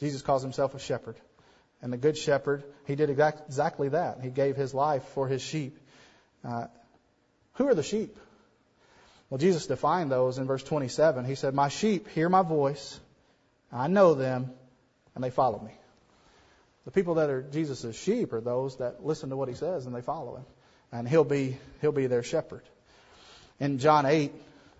Jesus 0.00 0.22
calls 0.22 0.42
himself 0.42 0.74
a 0.74 0.78
shepherd. 0.78 1.16
And 1.80 1.92
the 1.92 1.96
good 1.96 2.16
shepherd, 2.16 2.64
he 2.86 2.96
did 2.96 3.10
exact, 3.10 3.42
exactly 3.46 3.90
that. 3.90 4.20
He 4.22 4.30
gave 4.30 4.56
his 4.56 4.74
life 4.74 5.04
for 5.14 5.28
his 5.28 5.42
sheep. 5.42 5.78
Uh, 6.44 6.66
who 7.54 7.68
are 7.68 7.74
the 7.74 7.82
sheep? 7.82 8.16
Well, 9.30 9.38
Jesus 9.38 9.66
defined 9.66 10.10
those 10.10 10.38
in 10.38 10.46
verse 10.46 10.62
27. 10.62 11.24
He 11.24 11.34
said, 11.34 11.54
My 11.54 11.68
sheep 11.68 12.08
hear 12.08 12.28
my 12.28 12.42
voice, 12.42 12.98
I 13.72 13.88
know 13.88 14.14
them, 14.14 14.52
and 15.14 15.24
they 15.24 15.30
follow 15.30 15.60
me. 15.60 15.72
The 16.84 16.92
people 16.92 17.14
that 17.14 17.30
are 17.30 17.42
Jesus' 17.42 17.96
sheep 17.96 18.32
are 18.32 18.40
those 18.40 18.76
that 18.76 19.04
listen 19.04 19.30
to 19.30 19.36
what 19.36 19.48
he 19.48 19.54
says 19.54 19.86
and 19.86 19.94
they 19.94 20.02
follow 20.02 20.36
him. 20.36 20.44
And 20.92 21.08
he'll 21.08 21.24
be, 21.24 21.58
he'll 21.80 21.90
be 21.92 22.06
their 22.06 22.22
shepherd. 22.22 22.62
In 23.58 23.78
John 23.78 24.06
8, 24.06 24.32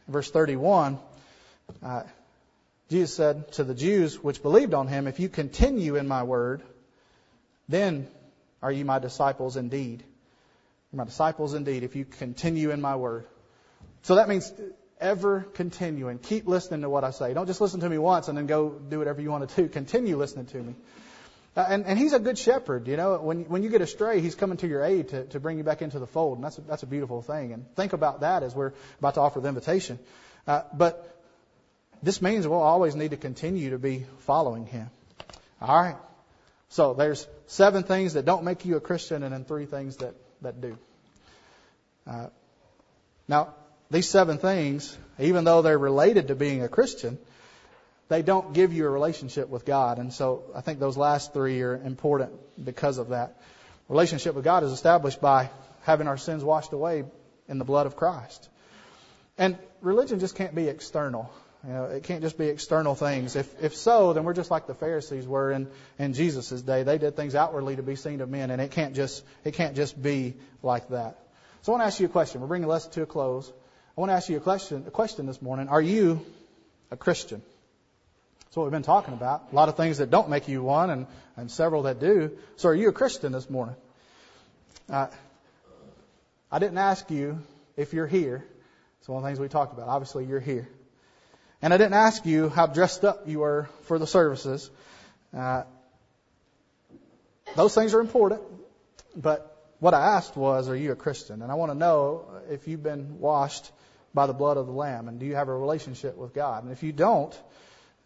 verse 0.08 0.30
31, 0.30 0.98
uh, 1.82 2.02
Jesus 2.88 3.14
said 3.14 3.52
to 3.52 3.64
the 3.64 3.74
Jews 3.74 4.22
which 4.22 4.42
believed 4.42 4.74
on 4.74 4.86
him, 4.86 5.06
If 5.06 5.18
you 5.18 5.28
continue 5.28 5.96
in 5.96 6.06
my 6.06 6.22
word, 6.22 6.62
then 7.68 8.08
are 8.62 8.70
you 8.70 8.84
my 8.84 8.98
disciples 8.98 9.56
indeed. 9.56 10.04
You're 10.92 10.98
my 10.98 11.04
disciples 11.04 11.54
indeed 11.54 11.82
if 11.82 11.96
you 11.96 12.04
continue 12.04 12.70
in 12.70 12.80
my 12.80 12.96
word. 12.96 13.26
So 14.02 14.14
that 14.16 14.28
means 14.28 14.52
ever 15.00 15.40
continuing. 15.54 16.18
Keep 16.18 16.46
listening 16.46 16.82
to 16.82 16.88
what 16.88 17.04
I 17.04 17.10
say. 17.10 17.34
Don't 17.34 17.46
just 17.46 17.60
listen 17.60 17.80
to 17.80 17.88
me 17.88 17.98
once 17.98 18.28
and 18.28 18.38
then 18.38 18.46
go 18.46 18.70
do 18.70 18.98
whatever 18.98 19.20
you 19.20 19.30
want 19.30 19.48
to 19.48 19.62
do. 19.62 19.68
Continue 19.68 20.16
listening 20.16 20.46
to 20.46 20.58
me. 20.58 20.74
Uh, 21.56 21.64
and, 21.70 21.86
and 21.86 21.98
he's 21.98 22.12
a 22.12 22.18
good 22.18 22.36
shepherd, 22.36 22.86
you 22.86 22.98
know. 22.98 23.18
When 23.18 23.44
when 23.44 23.62
you 23.62 23.70
get 23.70 23.80
astray, 23.80 24.20
he's 24.20 24.34
coming 24.34 24.58
to 24.58 24.66
your 24.66 24.84
aid 24.84 25.08
to, 25.08 25.24
to 25.28 25.40
bring 25.40 25.56
you 25.56 25.64
back 25.64 25.80
into 25.80 25.98
the 25.98 26.06
fold, 26.06 26.36
and 26.36 26.44
that's 26.44 26.58
a, 26.58 26.60
that's 26.60 26.82
a 26.82 26.86
beautiful 26.86 27.22
thing. 27.22 27.52
And 27.52 27.64
think 27.74 27.94
about 27.94 28.20
that 28.20 28.42
as 28.42 28.54
we're 28.54 28.72
about 28.98 29.14
to 29.14 29.20
offer 29.20 29.40
the 29.40 29.48
invitation. 29.48 29.98
Uh, 30.46 30.62
but 30.74 31.08
this 32.02 32.20
means 32.20 32.46
we'll 32.46 32.60
always 32.60 32.94
need 32.94 33.12
to 33.12 33.16
continue 33.16 33.70
to 33.70 33.78
be 33.78 34.04
following 34.18 34.66
him. 34.66 34.90
All 35.62 35.80
right. 35.80 35.96
So 36.68 36.92
there's 36.92 37.26
seven 37.46 37.84
things 37.84 38.14
that 38.14 38.26
don't 38.26 38.44
make 38.44 38.66
you 38.66 38.76
a 38.76 38.80
Christian, 38.80 39.22
and 39.22 39.32
then 39.32 39.44
three 39.44 39.64
things 39.64 39.96
that 39.98 40.14
that 40.42 40.60
do. 40.60 40.76
Uh, 42.06 42.26
now, 43.28 43.54
these 43.90 44.08
seven 44.08 44.36
things, 44.36 44.96
even 45.18 45.44
though 45.44 45.62
they're 45.62 45.78
related 45.78 46.28
to 46.28 46.34
being 46.34 46.62
a 46.62 46.68
Christian, 46.68 47.18
they 48.08 48.22
don't 48.22 48.52
give 48.52 48.72
you 48.72 48.86
a 48.86 48.90
relationship 48.90 49.48
with 49.48 49.64
God. 49.64 49.98
And 49.98 50.12
so 50.12 50.44
I 50.54 50.60
think 50.60 50.78
those 50.78 50.96
last 50.96 51.32
three 51.32 51.60
are 51.62 51.74
important 51.74 52.32
because 52.62 52.98
of 52.98 53.08
that. 53.08 53.40
Relationship 53.88 54.34
with 54.34 54.44
God 54.44 54.62
is 54.62 54.72
established 54.72 55.20
by 55.20 55.50
having 55.82 56.08
our 56.08 56.16
sins 56.16 56.44
washed 56.44 56.72
away 56.72 57.04
in 57.48 57.58
the 57.58 57.64
blood 57.64 57.86
of 57.86 57.96
Christ. 57.96 58.48
And 59.38 59.58
religion 59.80 60.18
just 60.18 60.34
can't 60.34 60.54
be 60.54 60.68
external. 60.68 61.32
You 61.66 61.72
know, 61.72 61.84
it 61.84 62.04
can't 62.04 62.22
just 62.22 62.38
be 62.38 62.46
external 62.46 62.94
things. 62.94 63.34
If 63.34 63.62
if 63.62 63.74
so, 63.74 64.12
then 64.12 64.24
we're 64.24 64.34
just 64.34 64.50
like 64.52 64.66
the 64.66 64.74
Pharisees 64.74 65.26
were 65.26 65.50
in 65.50 65.68
in 65.98 66.12
Jesus' 66.12 66.62
day. 66.62 66.84
They 66.84 66.98
did 66.98 67.16
things 67.16 67.34
outwardly 67.34 67.76
to 67.76 67.82
be 67.82 67.96
seen 67.96 68.20
of 68.20 68.28
men, 68.28 68.50
and 68.50 68.62
it 68.62 68.70
can't 68.70 68.94
just 68.94 69.24
it 69.44 69.54
can't 69.54 69.74
just 69.74 70.00
be 70.00 70.34
like 70.62 70.88
that. 70.90 71.18
So 71.62 71.72
I 71.72 71.74
want 71.74 71.82
to 71.82 71.86
ask 71.86 71.98
you 71.98 72.06
a 72.06 72.10
question. 72.10 72.40
We're 72.40 72.46
bringing 72.46 72.68
the 72.68 72.72
lesson 72.72 72.92
to 72.92 73.02
a 73.02 73.06
close. 73.06 73.52
I 73.96 74.00
want 74.00 74.10
to 74.10 74.14
ask 74.14 74.28
you 74.28 74.36
a 74.36 74.40
question 74.40 74.84
a 74.86 74.90
question 74.92 75.26
this 75.26 75.42
morning. 75.42 75.68
Are 75.68 75.82
you 75.82 76.24
a 76.92 76.96
Christian? 76.96 77.42
That's 78.56 78.60
what 78.60 78.64
we've 78.68 78.72
been 78.72 78.82
talking 78.84 79.12
about. 79.12 79.48
A 79.52 79.54
lot 79.54 79.68
of 79.68 79.76
things 79.76 79.98
that 79.98 80.08
don't 80.08 80.30
make 80.30 80.48
you 80.48 80.62
one, 80.62 80.88
and 80.88 81.06
and 81.36 81.50
several 81.50 81.82
that 81.82 82.00
do. 82.00 82.38
So 82.56 82.70
are 82.70 82.74
you 82.74 82.88
a 82.88 82.92
Christian 82.92 83.30
this 83.32 83.50
morning? 83.50 83.76
Uh, 84.88 85.08
I 86.50 86.58
didn't 86.58 86.78
ask 86.78 87.10
you 87.10 87.38
if 87.76 87.92
you're 87.92 88.06
here. 88.06 88.42
It's 89.00 89.10
one 89.10 89.18
of 89.18 89.24
the 89.24 89.28
things 89.28 89.38
we 89.40 89.48
talked 89.48 89.74
about. 89.74 89.88
Obviously, 89.88 90.24
you're 90.24 90.40
here. 90.40 90.66
And 91.60 91.74
I 91.74 91.76
didn't 91.76 91.92
ask 91.92 92.24
you 92.24 92.48
how 92.48 92.66
dressed 92.66 93.04
up 93.04 93.28
you 93.28 93.40
were 93.40 93.68
for 93.82 93.98
the 93.98 94.06
services. 94.06 94.70
Uh, 95.36 95.64
those 97.56 97.74
things 97.74 97.92
are 97.92 98.00
important, 98.00 98.40
but 99.14 99.70
what 99.80 99.92
I 99.92 100.16
asked 100.16 100.34
was, 100.34 100.70
are 100.70 100.76
you 100.76 100.92
a 100.92 100.96
Christian? 100.96 101.42
And 101.42 101.52
I 101.52 101.56
want 101.56 101.72
to 101.72 101.78
know 101.78 102.24
if 102.48 102.66
you've 102.68 102.82
been 102.82 103.20
washed 103.20 103.70
by 104.14 104.26
the 104.26 104.32
blood 104.32 104.56
of 104.56 104.64
the 104.64 104.72
Lamb, 104.72 105.08
and 105.08 105.20
do 105.20 105.26
you 105.26 105.34
have 105.34 105.48
a 105.48 105.54
relationship 105.54 106.16
with 106.16 106.32
God? 106.32 106.64
And 106.64 106.72
if 106.72 106.82
you 106.82 106.92
don't, 106.92 107.38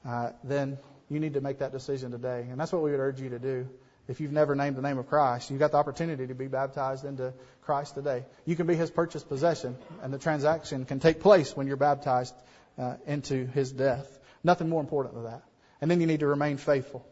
uh, 0.06 0.30
then 0.44 0.78
you 1.08 1.20
need 1.20 1.34
to 1.34 1.40
make 1.40 1.58
that 1.58 1.72
decision 1.72 2.10
today. 2.10 2.46
And 2.50 2.60
that's 2.60 2.72
what 2.72 2.82
we 2.82 2.90
would 2.90 3.00
urge 3.00 3.20
you 3.20 3.30
to 3.30 3.38
do. 3.38 3.68
If 4.08 4.20
you've 4.20 4.32
never 4.32 4.54
named 4.54 4.76
the 4.76 4.82
name 4.82 4.98
of 4.98 5.08
Christ, 5.08 5.50
you've 5.50 5.60
got 5.60 5.70
the 5.70 5.76
opportunity 5.76 6.26
to 6.26 6.34
be 6.34 6.48
baptized 6.48 7.04
into 7.04 7.32
Christ 7.62 7.94
today. 7.94 8.24
You 8.44 8.56
can 8.56 8.66
be 8.66 8.74
His 8.74 8.90
purchased 8.90 9.28
possession, 9.28 9.76
and 10.02 10.12
the 10.12 10.18
transaction 10.18 10.84
can 10.84 10.98
take 10.98 11.20
place 11.20 11.56
when 11.56 11.68
you're 11.68 11.76
baptized 11.76 12.34
uh, 12.78 12.94
into 13.06 13.46
his 13.46 13.70
death. 13.72 14.18
Nothing 14.42 14.68
more 14.68 14.80
important 14.80 15.14
than 15.14 15.24
that. 15.24 15.42
And 15.80 15.90
then 15.90 16.00
you 16.00 16.06
need 16.06 16.20
to 16.20 16.26
remain 16.26 16.56
faithful. 16.56 17.04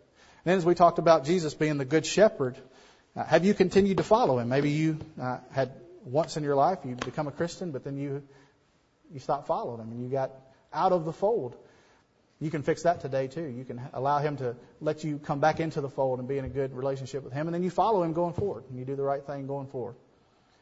And 0.45 0.53
then 0.53 0.59
as 0.59 0.65
we 0.65 0.75
talked 0.75 0.99
about 0.99 1.25
Jesus 1.25 1.55
being 1.55 1.79
the 1.79 1.85
good 1.85 2.07
shepherd, 2.07 2.57
uh, 3.15 3.25
have 3.25 3.45
you 3.45 3.55
continued 3.55 3.99
to 3.99 4.03
follow 4.03 4.39
him? 4.39 4.49
Maybe 4.49 4.71
you 4.71 4.99
uh, 5.21 5.39
had 5.51 5.73
once 6.05 6.37
in 6.37 6.43
your 6.43 6.57
life 6.57 6.79
you 6.85 6.95
become 6.95 7.29
a 7.29 7.33
Christian, 7.33 7.73
but 7.73 7.85
then 7.85 7.97
you 7.97 8.23
you 9.13 9.21
stopped 9.21 9.47
following 9.47 9.81
him 9.81 9.91
and 9.91 10.03
you 10.03 10.11
got 10.11 10.33
out 10.73 10.93
of 10.93 11.05
the 11.05 11.13
fold. 11.13 11.57
You 12.41 12.51
can 12.51 12.63
fix 12.63 12.83
that 12.85 13.01
today 13.01 13.27
too. 13.27 13.47
You 13.47 13.65
can 13.65 13.81
allow 13.93 14.19
him 14.19 14.37
to 14.37 14.55
let 14.81 15.03
you 15.03 15.19
come 15.19 15.41
back 15.41 15.59
into 15.59 15.81
the 15.81 15.89
fold 15.89 16.21
and 16.21 16.29
be 16.29 16.39
in 16.39 16.45
a 16.45 16.49
good 16.49 16.73
relationship 16.73 17.25
with 17.25 17.33
him, 17.33 17.49
and 17.49 17.55
then 17.55 17.63
you 17.63 17.71
follow 17.71 18.03
him 18.03 18.13
going 18.13 18.35
forward 18.35 18.65
and 18.69 18.79
you 18.79 18.85
do 18.85 18.95
the 18.95 19.03
right 19.03 19.25
thing 19.25 19.47
going 19.47 19.67
forward. 19.67 19.97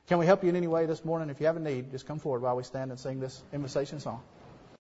Can 0.06 0.18
we 0.18 0.26
help 0.26 0.42
you 0.42 0.48
in 0.48 0.56
any 0.56 0.68
way 0.68 0.86
this 0.86 1.04
morning? 1.04 1.30
If 1.30 1.40
you 1.40 1.46
have 1.46 1.56
a 1.56 1.60
need, 1.60 1.90
just 1.90 2.06
come 2.06 2.18
forward 2.18 2.40
while 2.40 2.56
we 2.56 2.62
stand 2.62 2.92
and 2.92 3.00
sing 3.00 3.20
this 3.20 3.42
invitation 3.52 4.00
song. 4.00 4.22